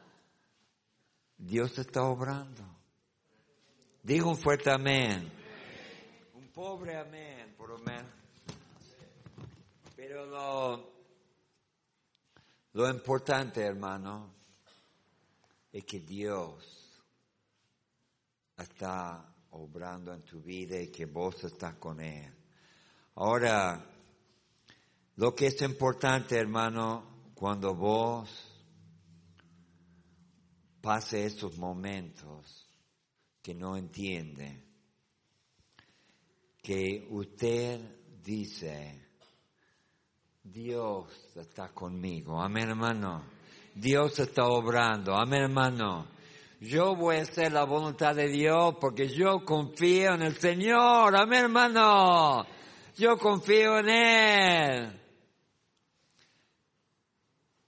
Dios 1.37 1.77
está 1.77 2.03
obrando. 2.03 2.63
Digo 4.01 4.29
un 4.29 4.37
fuerte 4.37 4.71
amén. 4.71 5.31
Un 6.33 6.47
pobre 6.49 6.97
amén, 6.97 7.53
por 7.57 7.69
lo 7.69 7.77
menos. 7.79 8.11
Pero 9.95 10.25
lo, 10.25 10.96
lo 12.77 12.87
importante, 12.87 13.61
hermano, 13.61 14.35
es 15.71 15.83
que 15.83 15.99
Dios 15.99 16.63
está 18.55 19.33
obrando 19.49 20.13
en 20.13 20.21
tu 20.21 20.43
vida 20.43 20.79
y 20.79 20.89
que 20.89 21.07
vos 21.07 21.43
estás 21.43 21.73
con 21.77 21.99
Él. 21.99 22.31
Ahora, 23.15 23.83
lo 25.15 25.33
que 25.33 25.47
es 25.47 25.59
importante, 25.63 26.37
hermano, 26.37 27.31
cuando 27.33 27.73
vos 27.73 28.29
pase 30.79 31.25
esos 31.25 31.57
momentos 31.57 32.67
que 33.41 33.55
no 33.55 33.75
entiende, 33.75 34.63
que 36.61 37.07
usted 37.09 37.81
dice, 38.21 39.06
Dios 40.51 41.31
está 41.35 41.69
conmigo, 41.69 42.41
amén 42.41 42.69
hermano, 42.69 43.23
Dios 43.73 44.19
está 44.19 44.45
obrando, 44.47 45.15
amén 45.15 45.43
hermano. 45.43 46.17
Yo 46.59 46.95
voy 46.95 47.17
a 47.17 47.21
hacer 47.21 47.51
la 47.51 47.65
voluntad 47.65 48.15
de 48.15 48.29
Dios 48.29 48.77
porque 48.81 49.07
yo 49.09 49.45
confío 49.45 50.15
en 50.15 50.23
el 50.23 50.37
Señor. 50.37 51.15
Amén, 51.15 51.43
hermano. 51.43 52.47
Yo 52.95 53.15
confío 53.17 53.77
en 53.77 53.89
Él. 53.89 55.01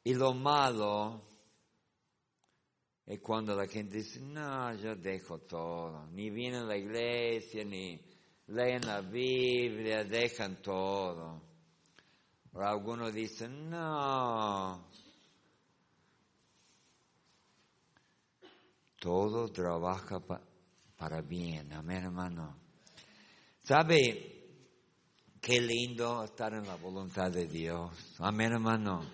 Y 0.03 0.15
lo 0.15 0.33
malo 0.33 1.21
es 3.05 3.19
cuando 3.19 3.55
la 3.55 3.67
gente 3.67 3.97
dice, 3.97 4.21
no, 4.21 4.73
yo 4.73 4.95
dejo 4.95 5.37
todo. 5.39 6.07
Ni 6.07 6.31
vienen 6.31 6.63
a 6.63 6.65
la 6.65 6.77
iglesia, 6.77 7.63
ni 7.63 8.01
leen 8.47 8.87
la 8.87 9.01
Biblia, 9.01 10.03
dejan 10.03 10.63
todo. 10.63 11.48
Algunos 12.53 13.13
dicen, 13.13 13.69
no, 13.69 14.85
todo 18.99 19.47
trabaja 19.49 20.19
para 20.97 21.21
bien, 21.21 21.71
amén 21.73 22.03
hermano. 22.05 22.69
¿Sabe 23.69 24.47
qué 25.39 25.61
lindo 25.61 26.23
estar 26.23 26.53
en 26.55 26.65
la 26.65 26.75
voluntad 26.75 27.29
de 27.29 27.47
Dios? 27.47 27.91
Amén, 28.17 28.53
hermano. 28.53 29.05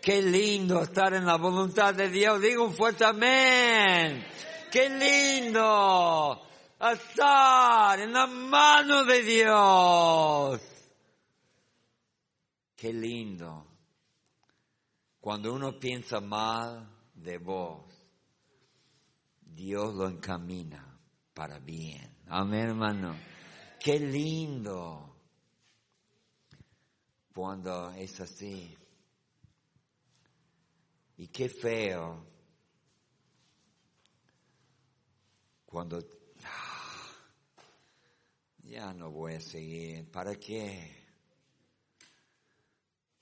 Qué 0.00 0.22
lindo 0.22 0.80
estar 0.80 1.12
en 1.12 1.26
la 1.26 1.36
voluntad 1.36 1.92
de 1.92 2.08
Dios. 2.08 2.40
Digo 2.40 2.64
un 2.64 2.74
fuerte 2.74 3.04
amén. 3.04 4.24
Qué 4.70 4.88
lindo 4.88 6.40
estar 6.80 7.98
en 7.98 8.12
la 8.12 8.28
mano 8.28 9.04
de 9.04 9.22
Dios. 9.22 10.69
Qué 12.80 12.94
lindo. 12.94 13.66
Cuando 15.20 15.52
uno 15.52 15.78
piensa 15.78 16.18
mal 16.18 17.10
de 17.12 17.36
vos, 17.36 17.84
Dios 19.38 19.94
lo 19.94 20.08
encamina 20.08 20.98
para 21.34 21.58
bien. 21.58 22.16
Amén, 22.28 22.70
hermano. 22.70 23.14
Qué 23.78 24.00
lindo 24.00 25.14
cuando 27.34 27.90
es 27.90 28.18
así. 28.18 28.74
Y 31.18 31.28
qué 31.28 31.50
feo 31.50 32.26
cuando 35.66 35.98
ah, 36.44 37.12
ya 38.62 38.94
no 38.94 39.10
voy 39.10 39.34
a 39.34 39.40
seguir. 39.42 40.10
¿Para 40.10 40.34
qué? 40.36 40.99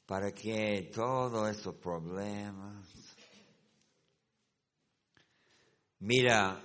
¿Para 0.09 0.33
qué 0.33 0.91
todos 0.95 1.51
esos 1.51 1.75
problemas? 1.75 2.83
Mira, 5.99 6.59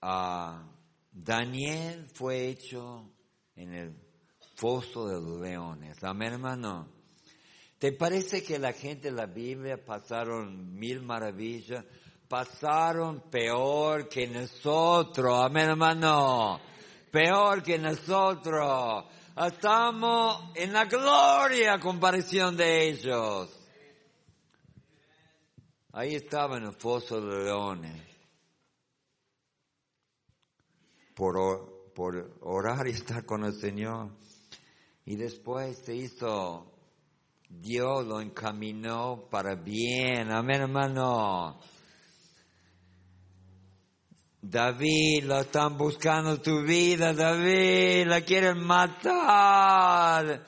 uh, 0.00 0.66
Daniel 1.12 2.08
fue 2.14 2.48
hecho 2.48 3.12
en 3.54 3.74
el 3.74 3.94
foso 4.54 5.08
de 5.08 5.20
los 5.20 5.38
leones. 5.42 6.02
Amén, 6.02 6.32
hermano. 6.32 6.88
¿Te 7.78 7.92
parece 7.92 8.42
que 8.42 8.58
la 8.58 8.72
gente 8.72 9.10
de 9.10 9.16
la 9.16 9.26
Biblia 9.26 9.84
pasaron 9.84 10.74
mil 10.74 11.02
maravillas? 11.02 11.84
Pasaron 12.28 13.28
peor 13.30 14.08
que 14.08 14.26
nosotros. 14.26 15.38
Amén, 15.38 15.68
hermano. 15.68 16.58
Peor 17.10 17.62
que 17.62 17.78
nosotros. 17.78 19.04
Estamos 19.46 20.50
en 20.56 20.72
la 20.72 20.86
gloria 20.86 21.78
comparación 21.78 22.56
de 22.56 22.88
ellos. 22.88 23.48
Ahí 25.92 26.16
estaba 26.16 26.56
en 26.56 26.64
el 26.64 26.72
foso 26.72 27.20
de 27.20 27.44
leones. 27.44 28.02
Por, 31.14 31.92
por 31.94 32.38
orar 32.40 32.88
y 32.88 32.90
estar 32.90 33.24
con 33.24 33.44
el 33.44 33.54
Señor. 33.54 34.10
Y 35.04 35.14
después 35.14 35.78
se 35.84 35.94
hizo 35.94 36.72
Dios 37.48 38.06
lo 38.06 38.20
encaminó 38.20 39.28
para 39.30 39.54
bien. 39.54 40.30
Amén, 40.32 40.62
hermano. 40.62 41.58
David, 44.50 45.24
lo 45.24 45.40
están 45.40 45.76
buscando 45.76 46.40
tu 46.40 46.62
vida, 46.62 47.12
David, 47.12 48.06
la 48.06 48.22
quieren 48.22 48.64
matar. 48.64 50.42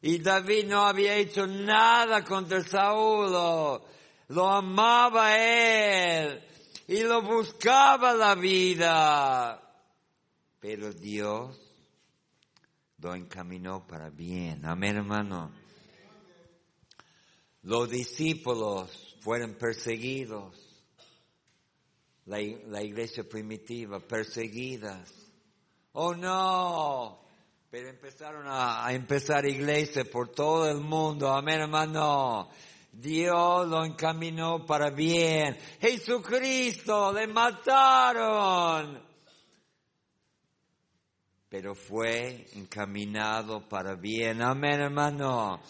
Y 0.00 0.18
David 0.20 0.68
no 0.68 0.86
había 0.86 1.16
hecho 1.16 1.46
nada 1.46 2.24
contra 2.24 2.62
Saúl, 2.62 3.30
lo 4.28 4.48
amaba 4.48 5.36
él 5.36 6.42
y 6.88 7.02
lo 7.02 7.20
buscaba 7.20 8.14
la 8.14 8.34
vida. 8.36 9.62
Pero 10.58 10.90
Dios 10.90 11.60
lo 12.98 13.14
encaminó 13.14 13.86
para 13.86 14.08
bien. 14.08 14.64
Amén, 14.64 14.96
hermano. 14.96 15.52
Los 17.64 17.90
discípulos 17.90 19.18
fueron 19.20 19.56
perseguidos. 19.56 20.71
La, 22.26 22.40
iglesia 22.40 23.24
primitiva, 23.24 23.98
perseguidas. 24.00 25.12
Oh 25.92 26.14
no, 26.14 27.24
pero 27.70 27.88
empezaron 27.88 28.46
a, 28.46 28.86
a, 28.86 28.92
empezar 28.92 29.44
iglesias 29.44 30.06
por 30.06 30.28
todo 30.30 30.70
el 30.70 30.78
mundo. 30.78 31.32
Amén, 31.32 31.60
hermano. 31.62 32.48
Dios 32.92 33.66
lo 33.68 33.84
encaminó 33.84 34.64
para 34.64 34.90
bien. 34.90 35.58
Jesucristo 35.80 37.12
le 37.12 37.26
mataron. 37.26 39.02
Pero 41.48 41.74
fue 41.74 42.46
encaminado 42.54 43.68
para 43.68 43.94
bien. 43.94 44.42
Amén, 44.42 44.80
hermano. 44.80 45.60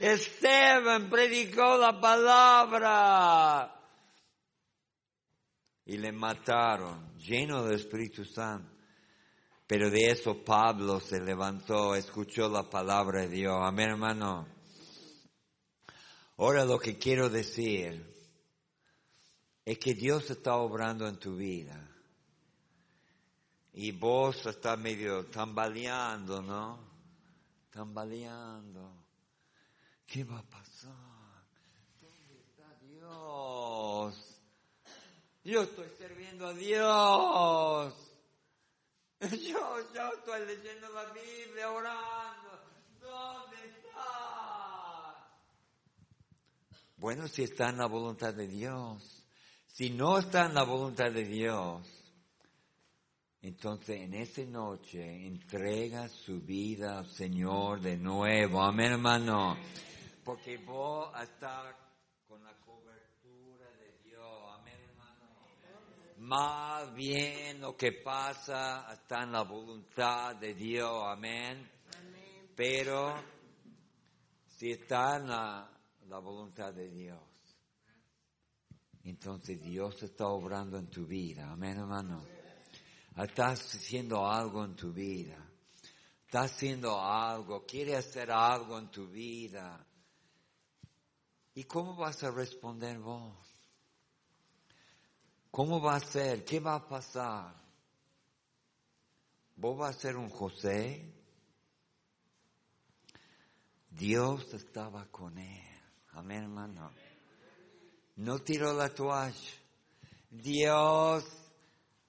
Esteban 0.00 1.10
predicó 1.10 1.76
la 1.76 2.00
palabra 2.00 3.77
y 5.88 5.96
le 5.96 6.12
mataron, 6.12 7.16
lleno 7.16 7.64
del 7.64 7.80
Espíritu 7.80 8.22
Santo. 8.22 8.70
Pero 9.66 9.90
de 9.90 10.10
eso 10.10 10.44
Pablo 10.44 11.00
se 11.00 11.18
levantó, 11.18 11.94
escuchó 11.94 12.46
la 12.48 12.68
palabra 12.68 13.22
de 13.22 13.28
Dios. 13.28 13.58
Amén, 13.62 13.90
hermano. 13.90 14.46
Ahora 16.36 16.66
lo 16.66 16.78
que 16.78 16.98
quiero 16.98 17.30
decir 17.30 18.06
es 19.64 19.78
que 19.78 19.94
Dios 19.94 20.28
está 20.30 20.56
obrando 20.56 21.08
en 21.08 21.18
tu 21.18 21.36
vida. 21.36 21.88
Y 23.72 23.92
vos 23.92 24.44
estás 24.44 24.78
medio 24.78 25.24
tambaleando, 25.26 26.42
¿no? 26.42 26.80
Tambaleando. 27.70 28.92
¿Qué 30.06 30.22
va 30.24 30.40
a 30.40 30.42
pasar? 30.42 31.46
¿Dónde 31.98 32.40
está 32.40 32.74
Dios? 32.82 34.38
Yo 35.48 35.62
estoy 35.62 35.88
sirviendo 35.96 36.46
a 36.46 36.52
Dios. 36.52 37.94
Yo, 39.20 39.92
yo 39.94 40.12
estoy 40.12 40.46
leyendo 40.46 40.92
la 40.92 41.04
Biblia, 41.12 41.70
orando. 41.70 42.50
¿Dónde 43.00 43.56
está? 43.68 45.26
Bueno, 46.98 47.26
si 47.26 47.44
está 47.44 47.70
en 47.70 47.78
la 47.78 47.86
voluntad 47.86 48.34
de 48.34 48.46
Dios. 48.46 49.24
Si 49.66 49.90
no 49.90 50.18
está 50.18 50.46
en 50.46 50.54
la 50.54 50.64
voluntad 50.64 51.10
de 51.10 51.24
Dios, 51.24 51.82
entonces 53.40 54.02
en 54.02 54.14
esa 54.14 54.42
noche 54.42 55.26
entrega 55.26 56.08
su 56.08 56.40
vida 56.40 56.98
al 56.98 57.08
Señor 57.08 57.80
de 57.80 57.96
nuevo. 57.96 58.62
Amén, 58.62 58.92
hermano 58.92 59.56
porque 60.28 60.58
vos 60.58 61.08
estás 61.22 61.74
con 62.26 62.44
la 62.44 62.52
cobertura 62.58 63.64
de 63.80 63.96
Dios. 64.04 64.42
Amén, 64.52 64.74
hermano. 64.90 65.08
Más 66.28 66.92
bien 66.92 67.58
lo 67.58 67.74
que 67.74 67.92
pasa 68.04 68.86
está 68.92 69.22
en 69.22 69.32
la 69.32 69.44
voluntad 69.44 70.36
de 70.36 70.52
Dios. 70.52 71.02
Amén. 71.06 71.66
Pero 72.54 73.14
si 74.46 74.72
está 74.72 75.16
en 75.16 75.28
la, 75.28 75.70
la 76.06 76.18
voluntad 76.18 76.74
de 76.74 76.90
Dios, 76.90 77.22
entonces 79.04 79.58
Dios 79.62 80.02
está 80.02 80.26
obrando 80.26 80.76
en 80.76 80.90
tu 80.90 81.06
vida. 81.06 81.50
Amén, 81.50 81.78
hermano. 81.78 82.22
Estás 83.16 83.74
haciendo 83.76 84.26
algo 84.26 84.66
en 84.66 84.76
tu 84.76 84.92
vida. 84.92 85.42
Estás 86.26 86.52
haciendo 86.52 87.00
algo, 87.00 87.64
quiere 87.64 87.96
hacer 87.96 88.30
algo 88.30 88.78
en 88.78 88.90
tu 88.90 89.08
vida. 89.08 89.82
¿Y 91.54 91.64
cómo 91.64 91.96
vas 91.96 92.22
a 92.22 92.30
responder 92.30 92.98
vos? 92.98 93.57
¿Cómo 95.50 95.80
va 95.80 95.96
a 95.96 96.00
ser? 96.00 96.44
¿Qué 96.44 96.60
va 96.60 96.74
a 96.74 96.88
pasar? 96.88 97.54
¿Vos 99.56 99.76
vas 99.76 99.96
a 99.96 100.00
ser 100.00 100.16
un 100.16 100.30
José? 100.30 101.14
Dios 103.90 104.54
estaba 104.54 105.06
con 105.06 105.36
él. 105.38 105.80
Amén, 106.12 106.44
hermano. 106.44 106.92
No 108.16 108.38
tiró 108.40 108.72
la 108.72 108.88
toalla. 108.90 109.34
Dios 110.30 111.24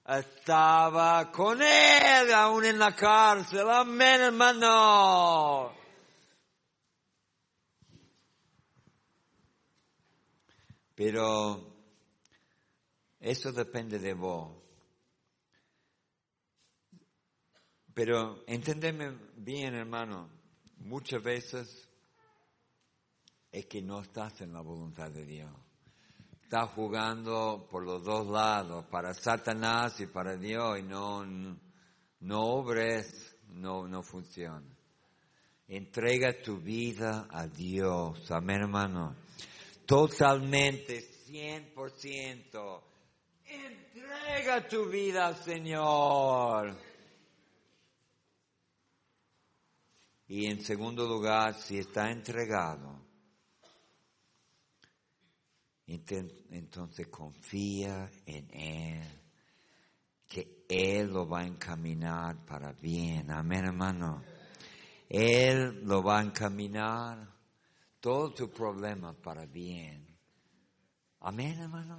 estaba 0.06 1.30
con 1.32 1.60
él 1.62 2.32
aún 2.34 2.64
en 2.64 2.78
la 2.78 2.94
cárcel. 2.94 3.68
Amén, 3.68 4.20
hermano. 4.20 5.72
Pero 10.94 11.69
eso 13.20 13.52
depende 13.52 13.98
de 13.98 14.14
vos. 14.14 14.56
Pero 17.92 18.42
entendeme 18.46 19.14
bien, 19.36 19.74
hermano, 19.74 20.30
muchas 20.78 21.22
veces 21.22 21.88
es 23.52 23.66
que 23.66 23.82
no 23.82 24.00
estás 24.00 24.40
en 24.40 24.52
la 24.52 24.62
voluntad 24.62 25.10
de 25.10 25.26
Dios. 25.26 25.52
Estás 26.42 26.70
jugando 26.70 27.68
por 27.70 27.84
los 27.84 28.02
dos 28.02 28.26
lados, 28.26 28.86
para 28.86 29.12
Satanás 29.12 30.00
y 30.00 30.06
para 30.06 30.36
Dios, 30.36 30.78
y 30.78 30.82
no, 30.82 31.24
no 31.24 32.40
obres 32.40 33.36
no, 33.48 33.86
no 33.86 34.02
funciona. 34.02 34.66
Entrega 35.68 36.40
tu 36.42 36.58
vida 36.58 37.28
a 37.30 37.46
Dios, 37.46 38.30
amén 38.30 38.62
hermano. 38.62 39.14
Totalmente, 39.86 41.00
100%. 41.28 42.89
Entrega 43.50 44.68
tu 44.68 44.88
vida 44.88 45.26
al 45.26 45.36
Señor. 45.36 46.76
Y 50.28 50.46
en 50.46 50.62
segundo 50.62 51.06
lugar, 51.08 51.54
si 51.54 51.78
está 51.78 52.10
entregado, 52.10 53.00
entonces 55.86 57.08
confía 57.08 58.08
en 58.24 58.48
Él 58.52 59.20
que 60.28 60.64
Él 60.68 61.08
lo 61.08 61.28
va 61.28 61.40
a 61.40 61.46
encaminar 61.46 62.44
para 62.46 62.72
bien. 62.72 63.28
Amén, 63.32 63.64
hermano. 63.64 64.22
Él 65.08 65.84
lo 65.84 66.04
va 66.04 66.20
a 66.20 66.22
encaminar 66.22 67.28
todo 67.98 68.32
tu 68.32 68.48
problema 68.48 69.12
para 69.12 69.44
bien. 69.46 70.06
Amén, 71.18 71.58
hermano. 71.58 71.98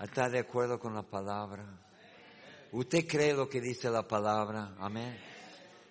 ¿Está 0.00 0.30
de 0.30 0.38
acuerdo 0.38 0.80
con 0.80 0.94
la 0.94 1.02
palabra? 1.02 1.62
¿Usted 2.72 3.06
cree 3.06 3.34
lo 3.34 3.50
que 3.50 3.60
dice 3.60 3.90
la 3.90 4.08
palabra? 4.08 4.74
Amén. 4.78 5.14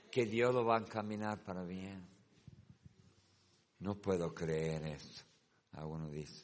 Que 0.09 0.25
Dios 0.25 0.51
lo 0.51 0.65
va 0.65 0.77
a 0.77 0.79
encaminar 0.79 1.43
para 1.43 1.63
bien. 1.63 2.09
No 3.77 4.01
puedo 4.01 4.33
creer 4.33 4.83
eso. 4.85 5.23
Alguno 5.73 6.09
dice. 6.09 6.43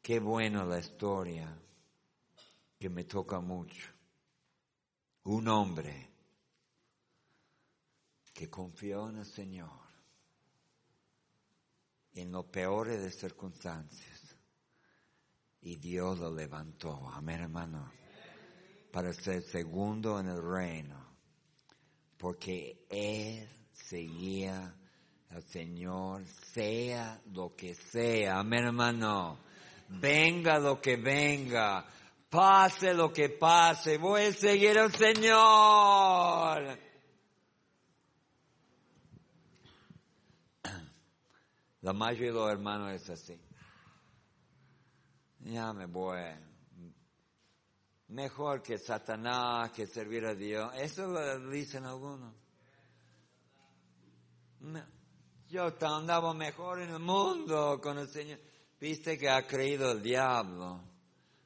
Qué 0.00 0.20
buena 0.20 0.64
la 0.64 0.78
historia 0.78 1.54
que 2.78 2.88
me 2.88 3.04
toca 3.04 3.40
mucho. 3.40 3.92
Un 5.24 5.48
hombre 5.48 6.10
que 8.32 8.48
confió 8.48 9.10
en 9.10 9.18
el 9.18 9.26
Señor 9.26 9.84
en 12.14 12.32
lo 12.32 12.50
peores 12.50 13.02
de 13.02 13.10
circunstancias 13.10 14.13
y 15.64 15.76
Dios 15.76 16.18
lo 16.18 16.32
levantó, 16.32 17.08
amén 17.12 17.40
hermano, 17.40 17.90
para 18.92 19.12
ser 19.12 19.42
segundo 19.42 20.20
en 20.20 20.28
el 20.28 20.40
reino, 20.40 21.16
porque 22.16 22.86
Él 22.88 23.48
seguía 23.72 24.74
al 25.30 25.42
Señor, 25.42 26.24
sea 26.52 27.20
lo 27.32 27.56
que 27.56 27.74
sea, 27.74 28.38
amén 28.38 28.66
hermano, 28.66 29.40
venga 29.88 30.58
lo 30.58 30.80
que 30.80 30.96
venga, 30.96 31.84
Pase 32.34 32.92
lo 32.94 33.12
que 33.12 33.28
pase, 33.28 33.96
voy 33.96 34.22
a 34.22 34.32
seguir 34.32 34.76
al 34.76 34.92
Señor. 34.92 36.76
La 41.82 41.92
mayoría 41.92 42.32
de 42.32 42.32
los 42.32 42.50
hermanos 42.50 42.92
es 42.94 43.08
así. 43.08 43.40
Ya 45.44 45.72
me 45.72 45.86
voy. 45.86 46.20
Mejor 48.08 48.62
que 48.62 48.78
Satanás, 48.78 49.70
que 49.70 49.86
servir 49.86 50.26
a 50.26 50.34
Dios. 50.34 50.72
Eso 50.74 51.06
lo 51.06 51.48
dicen 51.50 51.84
algunos. 51.84 52.34
Yo 55.48 55.72
andaba 55.80 56.34
mejor 56.34 56.82
en 56.82 56.90
el 56.90 57.00
mundo 57.00 57.80
con 57.80 57.98
el 57.98 58.08
Señor. 58.08 58.38
Viste 58.80 59.16
que 59.16 59.30
ha 59.30 59.46
creído 59.46 59.92
el 59.92 60.02
diablo 60.02 60.94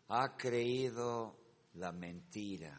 ha 0.09 0.37
creído 0.37 1.37
la 1.75 1.93
mentira. 1.93 2.79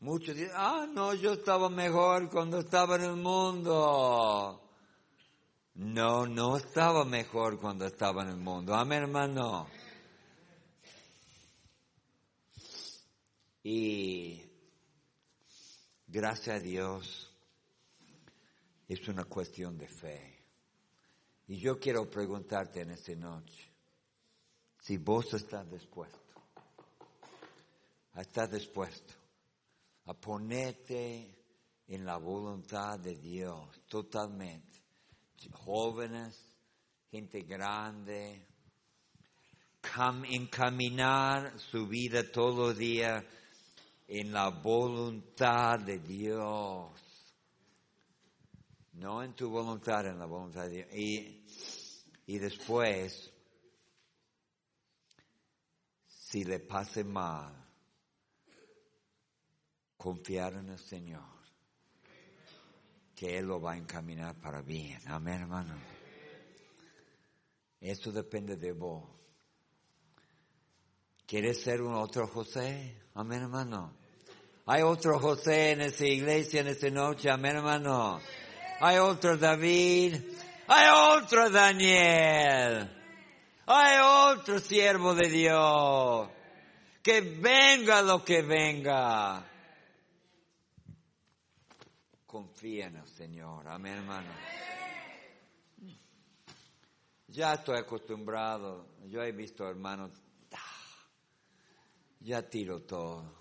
Muchos 0.00 0.36
dicen, 0.36 0.52
ah, 0.54 0.86
no, 0.90 1.14
yo 1.14 1.32
estaba 1.32 1.70
mejor 1.70 2.28
cuando 2.28 2.58
estaba 2.58 2.96
en 2.96 3.04
el 3.04 3.16
mundo. 3.16 4.63
No, 5.74 6.24
no 6.24 6.56
estaba 6.56 7.04
mejor 7.04 7.58
cuando 7.58 7.84
estaba 7.84 8.22
en 8.22 8.28
el 8.28 8.36
mundo. 8.36 8.76
Amén, 8.76 9.02
hermano. 9.02 9.66
Y 13.64 14.40
gracias 16.06 16.56
a 16.56 16.60
Dios 16.60 17.34
es 18.86 19.08
una 19.08 19.24
cuestión 19.24 19.76
de 19.76 19.88
fe. 19.88 20.44
Y 21.48 21.56
yo 21.58 21.80
quiero 21.80 22.08
preguntarte 22.08 22.82
en 22.82 22.90
esta 22.90 23.14
noche, 23.16 23.68
si 24.80 24.96
vos 24.98 25.34
estás 25.34 25.68
dispuesto, 25.68 26.40
estás 28.14 28.52
dispuesto 28.52 29.12
a 30.04 30.14
ponerte 30.14 31.36
en 31.88 32.04
la 32.04 32.16
voluntad 32.16 33.00
de 33.00 33.16
Dios 33.16 33.82
totalmente. 33.88 34.83
Jóvenes, 35.52 36.38
gente 37.10 37.42
grande, 37.42 38.46
encaminar 40.30 41.58
su 41.58 41.86
vida 41.86 42.30
todo 42.30 42.70
el 42.70 42.78
día 42.78 43.24
en 44.06 44.32
la 44.32 44.48
voluntad 44.48 45.78
de 45.80 45.98
Dios. 45.98 46.90
No 48.92 49.22
en 49.22 49.34
tu 49.34 49.50
voluntad, 49.50 50.06
en 50.06 50.18
la 50.18 50.26
voluntad 50.26 50.64
de 50.64 50.70
Dios. 50.70 50.88
Y, 50.94 51.46
y 52.26 52.38
después 52.38 53.34
si 56.34 56.42
le 56.42 56.58
pase 56.58 57.04
mal, 57.04 57.54
confiar 59.96 60.54
en 60.54 60.70
el 60.70 60.78
Señor, 60.80 61.43
que 63.24 63.38
Él 63.38 63.46
lo 63.46 63.58
va 63.58 63.72
a 63.72 63.76
encaminar 63.78 64.34
para 64.34 64.60
bien. 64.60 64.98
Amén, 65.06 65.40
hermano. 65.40 65.74
Eso 67.80 68.12
depende 68.12 68.56
de 68.56 68.72
vos. 68.72 69.02
¿Quieres 71.26 71.62
ser 71.62 71.80
un 71.80 71.94
otro 71.94 72.26
José? 72.28 73.00
Amén, 73.14 73.40
hermano. 73.40 73.96
Hay 74.66 74.82
otro 74.82 75.18
José 75.18 75.70
en 75.70 75.80
esa 75.80 76.04
iglesia 76.04 76.60
en 76.60 76.66
esta 76.66 76.90
noche. 76.90 77.30
Amén, 77.30 77.56
hermano. 77.56 78.20
Hay 78.80 78.98
otro 78.98 79.38
David. 79.38 80.16
Hay 80.68 81.22
otro 81.22 81.48
Daniel. 81.48 82.90
Hay 83.64 84.32
otro 84.34 84.58
siervo 84.58 85.14
de 85.14 85.30
Dios. 85.30 86.28
Que 87.02 87.22
venga 87.22 88.02
lo 88.02 88.22
que 88.22 88.42
venga. 88.42 89.50
Confía 92.34 92.88
en 92.88 92.96
el 92.96 93.06
Señor. 93.06 93.68
Amén, 93.68 93.98
hermano. 93.98 94.28
Ya 97.28 97.54
estoy 97.54 97.78
acostumbrado. 97.78 98.88
Yo 99.06 99.22
he 99.22 99.30
visto 99.30 99.64
hermanos. 99.68 100.10
Ya 102.18 102.42
tiro 102.42 102.82
todo. 102.82 103.32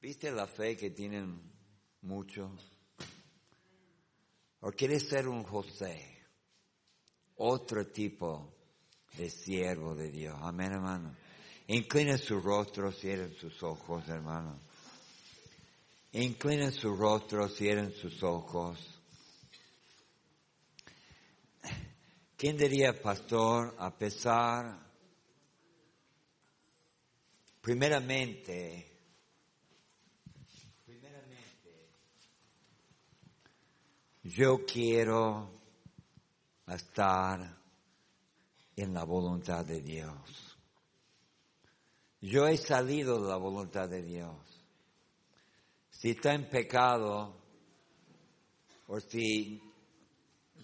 ¿Viste 0.00 0.32
la 0.32 0.46
fe 0.46 0.78
que 0.78 0.92
tienen 0.92 1.42
mucho? 2.00 2.56
¿O 4.60 4.70
quieres 4.70 5.06
ser 5.06 5.28
un 5.28 5.42
José? 5.42 6.22
Otro 7.36 7.86
tipo 7.88 8.54
de 9.14 9.28
siervo 9.28 9.94
de 9.94 10.10
Dios. 10.10 10.38
Amén, 10.40 10.72
hermano. 10.72 11.14
Inclina 11.66 12.16
su 12.16 12.40
rostro, 12.40 12.90
cierren 12.90 13.34
sus 13.34 13.62
ojos, 13.62 14.08
hermano. 14.08 14.58
Inclina 16.14 16.70
su 16.70 16.94
rostro, 16.94 17.48
cierren 17.48 17.92
sus 17.92 18.22
ojos. 18.22 18.78
¿Quién 22.36 22.56
diría, 22.56 23.00
pastor, 23.02 23.74
a 23.78 23.90
pesar, 23.90 24.78
primeramente, 27.60 28.92
primeramente, 30.84 31.88
yo 34.22 34.64
quiero 34.64 35.50
estar 36.68 37.58
en 38.76 38.94
la 38.94 39.02
voluntad 39.02 39.64
de 39.64 39.80
Dios. 39.80 40.56
Yo 42.20 42.46
he 42.46 42.56
salido 42.56 43.20
de 43.20 43.28
la 43.28 43.36
voluntad 43.36 43.88
de 43.88 44.02
Dios. 44.02 44.53
Si 46.04 46.10
está 46.10 46.34
en 46.34 46.50
pecado, 46.50 47.34
o 48.88 49.00
si, 49.00 49.58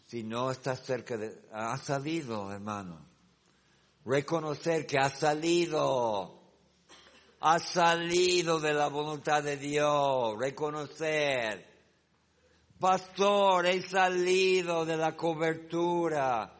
si 0.04 0.22
no 0.22 0.50
está 0.50 0.76
cerca 0.76 1.16
de... 1.16 1.48
Ha 1.50 1.78
salido, 1.78 2.52
hermano. 2.52 3.06
Reconocer 4.04 4.86
que 4.86 4.98
ha 4.98 5.08
salido. 5.08 6.42
Ha 7.40 7.58
salido 7.58 8.60
de 8.60 8.74
la 8.74 8.88
voluntad 8.88 9.42
de 9.42 9.56
Dios. 9.56 10.38
Reconocer. 10.38 11.66
Pastor, 12.78 13.64
he 13.64 13.80
salido 13.80 14.84
de 14.84 14.98
la 14.98 15.16
cobertura 15.16 16.52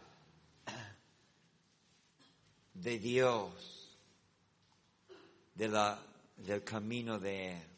de 2.73 2.99
Dios, 2.99 3.99
de 5.55 5.69
la, 5.69 6.03
del 6.39 6.65
camino 6.65 7.19
de 7.19 7.70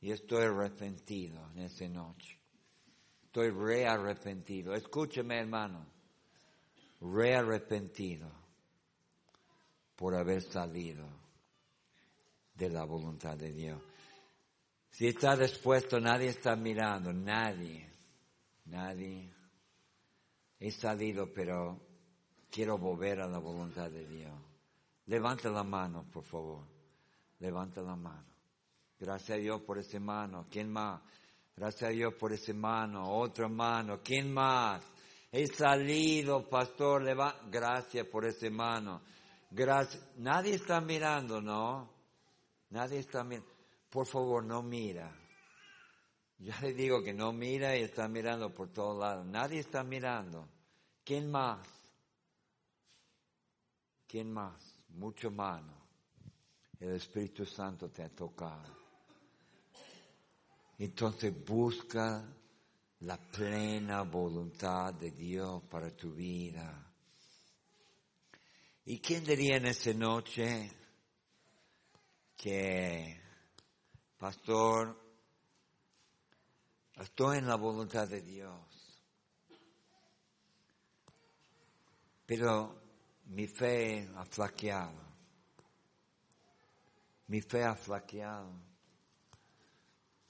Y 0.00 0.10
estoy 0.10 0.44
arrepentido 0.44 1.50
en 1.54 1.62
esa 1.62 1.88
noche. 1.88 2.38
Estoy 3.24 3.50
rearrepentido. 3.50 4.74
Escúcheme, 4.74 5.38
hermano. 5.38 5.86
Rearrepentido 7.00 8.30
por 9.96 10.14
haber 10.14 10.42
salido 10.42 11.06
de 12.54 12.70
la 12.70 12.84
voluntad 12.84 13.36
de 13.36 13.52
Dios. 13.52 13.82
Si 14.90 15.06
está 15.06 15.36
dispuesto, 15.36 16.00
nadie 16.00 16.28
está 16.28 16.56
mirando, 16.56 17.12
nadie, 17.12 17.86
nadie. 18.64 19.30
He 20.58 20.70
salido, 20.70 21.30
pero 21.34 21.78
quiero 22.50 22.78
volver 22.78 23.20
a 23.20 23.26
la 23.26 23.38
voluntad 23.38 23.90
de 23.90 24.06
Dios. 24.06 24.32
Levanta 25.06 25.50
la 25.50 25.62
mano, 25.62 26.04
por 26.10 26.24
favor. 26.24 26.64
Levanta 27.40 27.82
la 27.82 27.94
mano. 27.94 28.35
Gracias 28.98 29.30
a 29.30 29.40
Dios 29.40 29.60
por 29.62 29.78
esa 29.78 30.00
mano. 30.00 30.46
¿Quién 30.50 30.70
más? 30.70 31.02
Gracias 31.54 31.90
a 31.90 31.92
Dios 31.92 32.14
por 32.14 32.32
esa 32.32 32.54
mano. 32.54 33.10
Otra 33.18 33.48
mano. 33.48 34.00
¿Quién 34.02 34.32
más? 34.32 34.82
He 35.30 35.46
salido, 35.46 36.48
pastor. 36.48 37.04
Gracias 37.50 38.06
por 38.06 38.24
esa 38.24 38.48
mano. 38.50 39.02
Gracias. 39.50 40.02
Nadie 40.16 40.54
está 40.54 40.80
mirando, 40.80 41.40
¿no? 41.40 41.90
Nadie 42.70 42.98
está 43.00 43.22
mirando. 43.22 43.50
Por 43.90 44.06
favor, 44.06 44.44
no 44.44 44.62
mira. 44.62 45.14
Ya 46.38 46.58
le 46.60 46.74
digo 46.74 47.02
que 47.02 47.14
no 47.14 47.32
mira 47.32 47.76
y 47.76 47.82
está 47.82 48.08
mirando 48.08 48.54
por 48.54 48.68
todos 48.70 48.98
lados. 48.98 49.26
Nadie 49.26 49.60
está 49.60 49.82
mirando. 49.82 50.46
¿Quién 51.04 51.30
más? 51.30 51.66
¿Quién 54.06 54.32
más? 54.32 54.78
Mucho 54.88 55.30
mano. 55.30 55.72
El 56.78 56.96
Espíritu 56.96 57.46
Santo 57.46 57.88
te 57.88 58.02
ha 58.02 58.08
tocado. 58.10 58.85
Entonces 60.78 61.32
busca 61.44 62.22
la 63.00 63.16
plena 63.16 64.02
voluntad 64.02 64.92
de 64.94 65.10
Dios 65.10 65.62
para 65.70 65.90
tu 65.94 66.12
vida. 66.12 66.86
¿Y 68.84 68.98
quién 69.00 69.24
diría 69.24 69.56
en 69.56 69.66
esa 69.66 69.92
noche 69.94 70.70
que, 72.36 73.20
pastor, 74.18 74.96
estoy 76.94 77.38
en 77.38 77.48
la 77.48 77.56
voluntad 77.56 78.06
de 78.06 78.22
Dios? 78.22 78.60
Pero 82.26 82.80
mi 83.26 83.46
fe 83.46 84.08
ha 84.14 84.24
flaqueado. 84.24 85.06
Mi 87.28 87.40
fe 87.40 87.64
ha 87.64 87.74
flaqueado. 87.74 88.65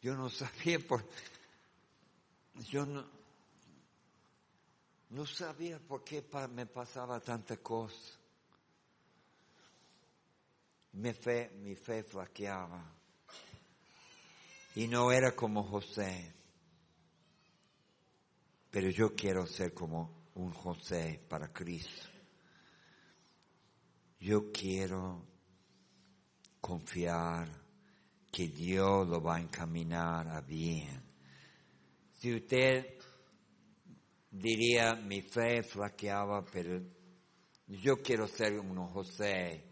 Yo 0.07 0.15
no 0.15 0.31
sabía 0.31 0.79
por... 0.79 1.05
Yo 2.71 2.87
no, 2.87 3.05
no 5.11 5.27
sabía 5.27 5.81
por 5.81 6.05
qué 6.05 6.25
me 6.53 6.65
pasaba 6.65 7.19
tanta 7.19 7.57
cosa. 7.57 8.17
Mi 10.93 11.13
fe, 11.13 11.51
mi 11.57 11.75
fe 11.75 12.05
flaqueaba. 12.05 12.89
Y 14.77 14.87
no 14.87 15.11
era 15.11 15.35
como 15.35 15.65
José. 15.65 16.33
Pero 18.71 18.89
yo 18.91 19.13
quiero 19.13 19.45
ser 19.45 19.75
como 19.75 20.29
un 20.37 20.53
José 20.53 21.21
para 21.29 21.53
Cristo. 21.53 22.07
Yo 24.21 24.53
quiero 24.53 25.27
confiar 26.61 27.66
que 28.37 28.49
Dios 28.49 29.09
lo 29.09 29.23
va 29.23 29.37
a 29.37 29.41
encaminar 29.41 30.29
a 30.29 30.43
bien. 30.43 31.03
Si 32.19 32.35
usted 32.35 32.99
diría, 34.31 34.95
mi 34.95 35.23
fe 35.23 35.63
flaqueaba, 35.63 36.45
pero 36.45 36.83
yo 37.67 38.03
quiero 38.03 38.29
ser 38.29 38.61
un 38.61 38.77
José. 38.89 39.65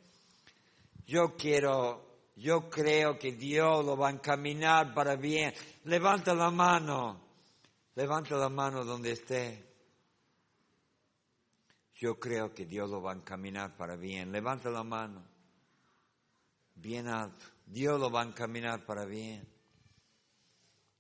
Yo 1.05 1.37
quiero, 1.37 2.31
yo 2.37 2.71
creo 2.71 3.19
que 3.19 3.33
Dios 3.33 3.85
lo 3.85 3.99
va 3.99 4.09
a 4.09 4.13
encaminar 4.13 4.95
para 4.95 5.17
bien. 5.17 5.53
Levanta 5.85 6.35
la 6.35 6.51
mano, 6.51 7.21
levanta 7.95 8.35
la 8.35 8.49
mano 8.49 8.83
donde 8.83 9.13
esté. 9.13 9.63
Yo 11.97 12.19
creo 12.19 12.55
que 12.55 12.65
Dios 12.65 12.89
lo 12.89 13.03
va 13.03 13.13
a 13.13 13.17
encaminar 13.17 13.77
para 13.77 13.95
bien. 13.97 14.33
Levanta 14.33 14.71
la 14.71 14.83
mano. 14.83 15.23
Bien 16.77 17.07
alto. 17.09 17.54
Dios 17.67 18.01
lo 18.01 18.11
va 18.11 18.23
a 18.23 18.27
encaminar 18.27 18.85
para 18.85 19.05
bien. 19.05 19.47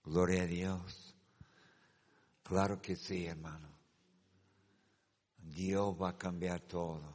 Gloria 0.04 0.42
a 0.42 0.46
Dios. 0.46 1.14
Claro 2.42 2.80
que 2.80 2.96
sí, 2.96 3.26
hermano. 3.26 3.68
Dios 5.38 5.94
va 6.00 6.10
a 6.10 6.18
cambiar 6.18 6.60
todo. 6.60 7.14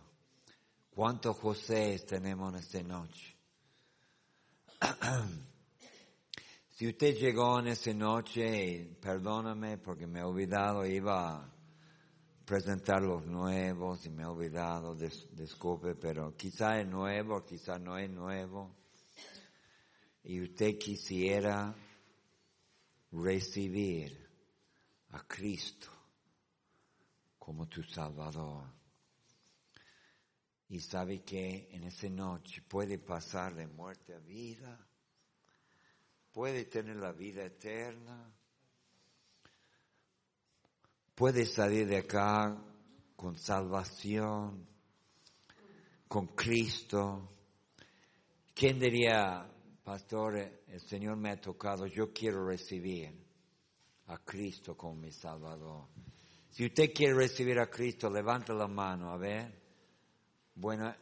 ¿Cuántos 0.89 1.37
José 1.37 1.99
tenemos 2.07 2.53
en 2.53 2.59
esta 2.59 2.83
noche? 2.83 3.37
si 6.69 6.87
usted 6.87 7.15
llegó 7.15 7.59
en 7.59 7.67
esta 7.67 7.93
noche, 7.93 8.97
perdóname 9.01 9.77
porque 9.77 10.07
me 10.07 10.19
he 10.19 10.23
olvidado, 10.23 10.85
iba 10.85 11.49
presentar 12.49 13.03
los 13.03 13.27
nuevos 13.27 14.07
y 14.07 14.09
me 14.09 14.23
he 14.23 14.25
olvidado, 14.25 14.95
disculpe, 14.95 15.93
pero 15.93 16.35
quizá 16.35 16.81
es 16.81 16.87
nuevo, 16.87 17.45
quizá 17.45 17.77
no 17.77 17.95
es 17.95 18.09
nuevo. 18.09 18.78
Y 20.23 20.41
usted 20.41 20.77
quisiera 20.77 21.75
recibir 23.11 24.29
a 25.09 25.23
Cristo 25.27 25.89
como 27.37 27.67
tu 27.67 27.83
Salvador. 27.83 28.65
Y 30.69 30.79
sabe 30.79 31.23
que 31.23 31.69
en 31.71 31.83
esa 31.83 32.09
noche 32.09 32.61
puede 32.61 32.99
pasar 32.99 33.55
de 33.55 33.65
muerte 33.65 34.13
a 34.13 34.19
vida, 34.19 34.87
puede 36.31 36.65
tener 36.65 36.97
la 36.97 37.11
vida 37.11 37.43
eterna 37.43 38.31
puede 41.19 41.45
salir 41.45 41.85
de 41.85 41.97
acá 41.97 42.57
con 43.17 43.37
salvación, 43.37 44.65
con 46.07 46.27
Cristo. 46.27 47.29
¿Quién 48.55 48.79
diría, 48.79 49.45
pastor, 49.89 50.35
el 50.67 50.81
Señor 50.81 51.17
me 51.17 51.31
ha 51.31 51.41
tocado, 51.41 51.87
yo 51.87 52.13
quiero 52.13 52.45
recibir 52.45 53.11
a 54.05 54.19
Cristo 54.19 54.77
como 54.77 54.93
mi 54.93 55.11
Salvador? 55.11 55.87
Si 56.51 56.63
usted 56.63 56.93
quiere 56.93 57.15
recibir 57.15 57.57
a 57.57 57.67
Cristo, 57.71 58.07
levanta 58.07 58.53
la 58.53 58.67
mano, 58.67 59.11
a 59.11 59.17
ver. 59.17 59.51
Bueno, 60.53 60.93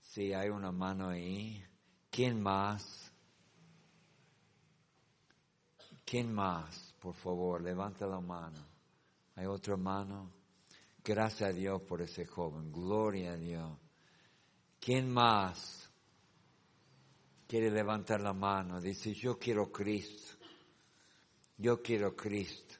sí, 0.00 0.32
hay 0.32 0.48
una 0.48 0.72
mano 0.72 1.10
ahí. 1.10 1.64
¿Quién 2.10 2.42
más? 2.42 3.12
¿Quién 6.04 6.34
más? 6.34 6.92
Por 7.00 7.14
favor, 7.14 7.62
levanta 7.62 8.04
la 8.04 8.18
mano. 8.18 8.66
¿Hay 9.36 9.46
otra 9.46 9.76
mano? 9.76 10.32
Gracias 11.04 11.50
a 11.50 11.52
Dios 11.52 11.82
por 11.82 12.02
ese 12.02 12.26
joven. 12.26 12.72
Gloria 12.72 13.34
a 13.34 13.36
Dios. 13.36 13.83
¿Quién 14.84 15.10
más 15.10 15.90
quiere 17.48 17.70
levantar 17.70 18.20
la 18.20 18.34
mano? 18.34 18.82
Dice, 18.82 19.14
yo 19.14 19.38
quiero 19.38 19.72
Cristo. 19.72 20.34
Yo 21.56 21.80
quiero 21.80 22.14
Cristo. 22.14 22.74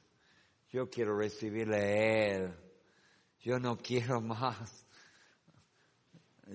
Yo 0.69 0.87
quiero 0.87 1.17
recibirle 1.17 1.77
a 1.77 2.35
Él. 2.35 2.55
Yo 3.39 3.57
no 3.57 3.75
quiero 3.75 4.21
más. 4.21 4.85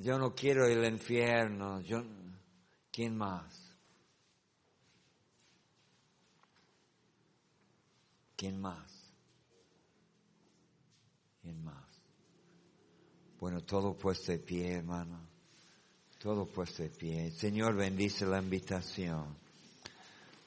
Yo 0.00 0.20
no 0.20 0.36
quiero 0.36 0.66
el 0.66 0.84
infierno. 0.84 1.80
Yo, 1.80 2.00
¿Quién 2.92 3.16
más? 3.16 3.76
¿Quién 8.36 8.60
más? 8.60 9.12
¿Quién 11.42 11.64
más? 11.64 11.88
Bueno, 13.40 13.64
todo 13.64 13.98
puesto 13.98 14.30
de 14.30 14.38
pie, 14.38 14.74
hermano. 14.74 15.29
Todo 16.22 16.44
puesto 16.44 16.82
de 16.82 16.90
pie. 16.90 17.30
Señor, 17.30 17.74
bendice 17.74 18.26
la 18.26 18.42
invitación 18.42 19.34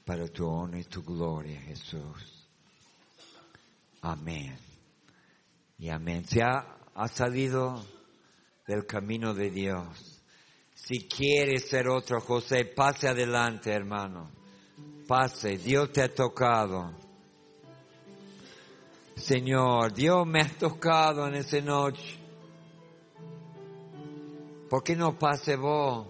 para 0.05 0.27
tu 0.27 0.45
honor 0.45 0.79
y 0.79 0.83
tu 0.83 1.01
gloria, 1.01 1.59
Jesús. 1.61 2.47
Amén. 4.01 4.55
Y 5.79 5.89
amén. 5.89 6.25
Se 6.27 6.43
ha, 6.43 6.77
ha 6.93 7.07
salido 7.07 7.83
del 8.67 8.85
camino 8.85 9.33
de 9.33 9.49
Dios. 9.49 10.21
Si 10.75 11.07
quieres 11.07 11.67
ser 11.69 11.87
otro 11.87 12.21
José, 12.21 12.65
pase 12.65 13.07
adelante, 13.07 13.71
hermano. 13.71 14.29
Pase. 15.07 15.57
Dios 15.57 15.91
te 15.91 16.03
ha 16.03 16.13
tocado. 16.13 16.93
Señor, 19.15 19.91
Dios 19.91 20.27
me 20.27 20.41
ha 20.41 20.49
tocado 20.55 21.27
en 21.27 21.33
esa 21.33 21.59
noche. 21.61 22.22
¿Por 24.73 24.81
qué 24.81 24.95
no 24.95 25.19
pase 25.19 25.55
vos? 25.55 26.07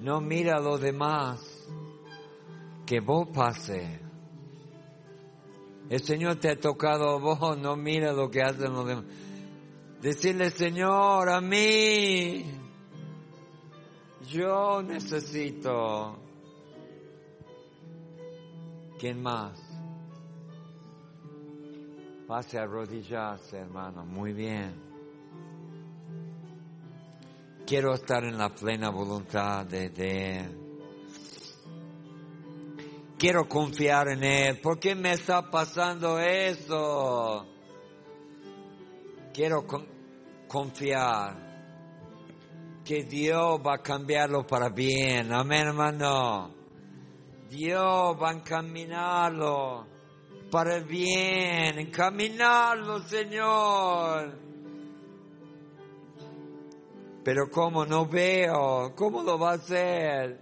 No 0.00 0.20
mira 0.20 0.56
a 0.56 0.60
los 0.60 0.82
demás. 0.82 1.66
Que 2.84 3.00
vos 3.00 3.28
pase. 3.32 4.00
El 5.88 6.02
Señor 6.02 6.36
te 6.36 6.50
ha 6.50 6.60
tocado 6.60 7.08
a 7.08 7.18
vos, 7.18 7.56
no 7.56 7.74
mira 7.74 8.12
lo 8.12 8.30
que 8.30 8.42
hacen 8.42 8.70
los 8.70 8.86
demás. 8.86 9.06
Decirle, 10.02 10.50
Señor, 10.50 11.30
a 11.30 11.40
mí, 11.40 12.44
yo 14.28 14.82
necesito. 14.82 16.18
¿Quién 18.98 19.22
más? 19.22 19.58
Pase 22.28 22.58
a 22.58 22.64
arrodillarse, 22.64 23.56
hermano. 23.56 24.04
Muy 24.04 24.34
bien. 24.34 24.85
Quiero 27.66 27.94
estar 27.94 28.22
en 28.22 28.38
la 28.38 28.50
plena 28.50 28.90
voluntad 28.90 29.66
de, 29.66 29.86
Él. 30.36 30.56
Quiero 33.18 33.48
confiar 33.48 34.06
en 34.10 34.22
Él. 34.22 34.60
¿Por 34.60 34.78
qué 34.78 34.94
me 34.94 35.14
está 35.14 35.50
pasando 35.50 36.20
eso? 36.20 37.44
Quiero 39.34 39.66
confiar 40.46 41.44
que 42.84 43.02
Dios 43.02 43.60
va 43.66 43.74
a 43.74 43.82
cambiarlo 43.82 44.46
para 44.46 44.68
bien. 44.68 45.32
Amén, 45.32 45.66
hermano. 45.66 46.54
Dios 47.50 48.16
va 48.22 48.30
a 48.30 48.34
encaminarlo 48.34 49.88
para 50.52 50.76
el 50.76 50.84
bien, 50.84 51.80
encaminarlo, 51.80 53.00
Señor. 53.00 54.45
Pero 57.26 57.50
como 57.50 57.84
no 57.84 58.06
veo, 58.06 58.94
¿cómo 58.94 59.24
lo 59.24 59.36
va 59.36 59.50
a 59.50 59.54
hacer? 59.54 60.38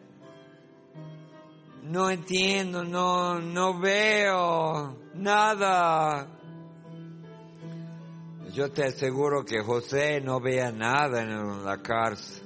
No 1.85 2.11
entiendo, 2.11 2.85
no, 2.85 3.41
no 3.41 3.81
veo 3.81 4.95
nada. 5.15 6.29
Yo 8.53 8.71
te 8.71 8.85
aseguro 8.85 9.47
que 9.47 9.63
José 9.63 10.21
no 10.21 10.43
veía 10.43 10.73
nada 10.73 11.23
en 11.23 11.65
la 11.65 11.81
cárcel. 11.81 12.45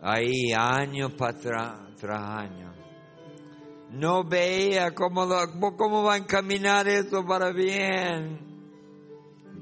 Ahí 0.00 0.54
año 0.56 1.10
tras 1.14 2.22
año 2.22 2.72
no 3.90 4.24
veía 4.24 4.94
cómo, 4.94 5.28
cómo 5.76 6.04
va 6.04 6.14
a 6.14 6.16
encaminar 6.16 6.88
eso 6.88 7.26
para 7.26 7.52
bien. 7.52 8.47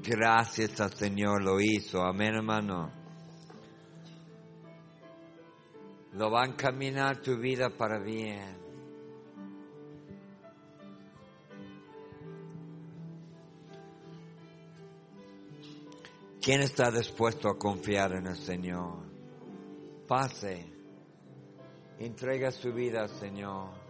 Gracias 0.03 0.79
al 0.79 0.93
Señor 0.93 1.43
lo 1.43 1.59
hizo, 1.59 2.01
amén 2.01 2.35
hermano. 2.35 2.91
Lo 6.13 6.31
va 6.31 6.43
a 6.43 6.45
encaminar 6.47 7.21
tu 7.21 7.37
vida 7.37 7.69
para 7.69 7.99
bien. 7.99 8.57
¿Quién 16.41 16.61
está 16.61 16.89
dispuesto 16.91 17.49
a 17.49 17.57
confiar 17.57 18.13
en 18.13 18.27
el 18.27 18.37
Señor? 18.37 19.05
Pase, 20.07 20.65
entrega 21.99 22.51
su 22.51 22.71
vida 22.71 23.01
al 23.01 23.09
Señor. 23.09 23.87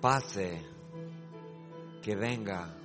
pase, 0.00 0.64
que 2.02 2.14
venga. 2.14 2.76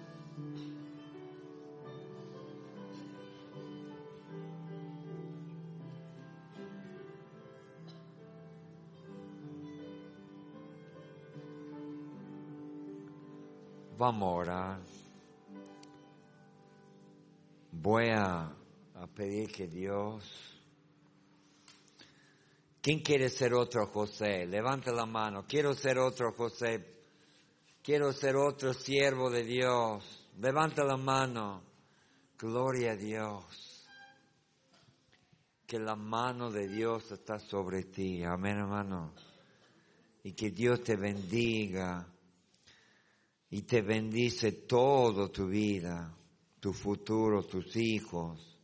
Vamos 13.98 14.24
a 14.24 14.32
orar. 14.32 14.80
Voy 17.72 18.10
a, 18.10 18.52
pedir 19.16 19.52
que 19.52 19.68
Dios 19.68 20.24
¿Quién 22.82 23.00
quiere 23.00 23.30
ser 23.30 23.54
otro 23.54 23.88
José? 23.88 24.46
Levante 24.46 24.92
la 24.92 25.08
mano. 25.08 25.46
Quiero 25.48 25.74
ser 25.74 25.98
otro 25.98 26.34
José. 26.34 27.05
Quiero 27.86 28.12
ser 28.14 28.36
otro 28.36 28.74
siervo 28.74 29.30
de 29.30 29.44
Dios. 29.44 30.04
Levanta 30.40 30.84
la 30.84 30.98
mano. 30.98 31.62
Gloria 32.36 32.94
a 32.94 32.96
Dios. 32.96 33.88
Que 35.68 35.78
la 35.78 35.96
mano 35.96 36.50
de 36.50 36.68
Dios 36.68 37.12
está 37.12 37.38
sobre 37.38 37.84
ti. 37.84 38.24
Amén, 38.24 38.58
hermano. 38.58 39.14
Y 40.24 40.34
que 40.34 40.50
Dios 40.50 40.82
te 40.82 40.96
bendiga. 40.96 42.12
Y 43.52 43.62
te 43.62 43.84
bendice 43.84 44.54
todo 44.68 45.30
tu 45.30 45.48
vida, 45.48 46.12
tu 46.60 46.74
futuro, 46.74 47.44
tus 47.44 47.76
hijos, 47.76 48.58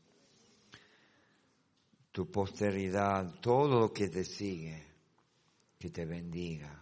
tu 2.12 2.26
posteridad, 2.32 3.40
todo 3.40 3.82
lo 3.82 3.94
que 3.94 4.10
te 4.10 4.24
sigue. 4.24 4.84
Que 5.78 5.92
te 5.92 6.08
bendiga 6.08 6.81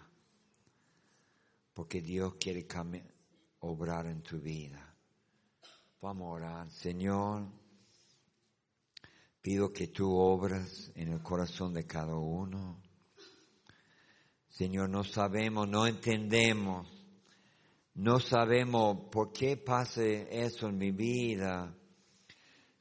porque 1.79 2.01
Dios 2.01 2.33
quiere 2.37 2.67
obrar 3.61 4.05
en 4.07 4.21
tu 4.21 4.37
vida. 4.37 4.97
Vamos 6.01 6.27
a 6.27 6.33
orar. 6.33 6.71
Señor, 6.71 7.47
pido 9.41 9.71
que 9.71 9.87
tú 9.87 10.13
obras 10.13 10.91
en 10.95 11.13
el 11.13 11.23
corazón 11.23 11.73
de 11.73 11.87
cada 11.87 12.17
uno. 12.17 12.81
Señor, 14.49 14.89
no 14.89 15.05
sabemos, 15.05 15.69
no 15.69 15.87
entendemos, 15.87 16.85
no 17.93 18.19
sabemos 18.19 19.05
por 19.09 19.31
qué 19.31 19.55
pase 19.55 20.27
eso 20.31 20.67
en 20.67 20.77
mi 20.77 20.91
vida. 20.91 21.73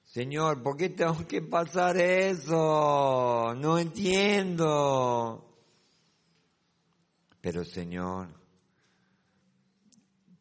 Señor, 0.03 0.61
¿por 0.61 0.77
qué 0.77 0.89
tengo 0.89 1.25
que 1.25 1.43
pasar 1.43 1.97
eso? 1.99 3.55
No 3.55 3.79
entiendo. 3.79 5.45
Pero 7.41 7.65
Señor, 7.65 8.38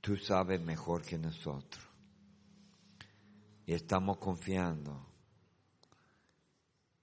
tú 0.08 0.16
sabes 0.16 0.62
mejor 0.62 1.04
que 1.04 1.18
nosotros. 1.18 1.86
Y 3.66 3.74
estamos 3.74 4.18
confiando 4.18 5.06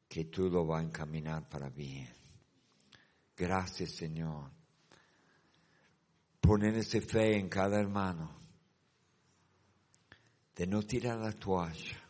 que 0.09 0.25
tú 0.25 0.49
lo 0.49 0.65
vas 0.65 0.81
a 0.81 0.87
encaminar 0.87 1.47
para 1.47 1.69
bien. 1.69 2.09
Gracias 3.37 3.97
Señor. 3.97 4.51
Poner 6.41 6.79
esa 6.79 6.99
fe 7.03 7.39
en 7.39 7.51
cada 7.51 7.79
hermano. 7.79 8.41
De 10.57 10.67
no 10.67 10.83
tirar 10.83 11.19
la 11.19 11.33
toalla. 11.33 12.03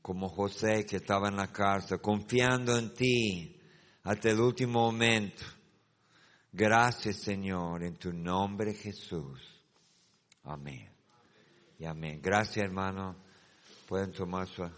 Como 0.00 0.30
José 0.30 0.86
que 0.86 0.96
estaba 0.96 1.28
en 1.28 1.36
la 1.36 1.52
cárcel, 1.52 2.00
confiando 2.00 2.78
en 2.78 2.94
ti 2.94 3.60
hasta 4.04 4.30
el 4.30 4.40
último 4.40 4.90
momento 4.90 5.57
Gracias 6.52 7.16
Señor, 7.16 7.82
en 7.82 7.96
tu 7.96 8.12
nombre 8.12 8.74
Jesús. 8.74 9.40
Amén. 10.44 10.88
Y 11.78 11.84
amén. 11.84 12.20
Gracias 12.22 12.64
hermano. 12.64 13.16
Pueden 13.86 14.12
tomar 14.12 14.46
su... 14.48 14.68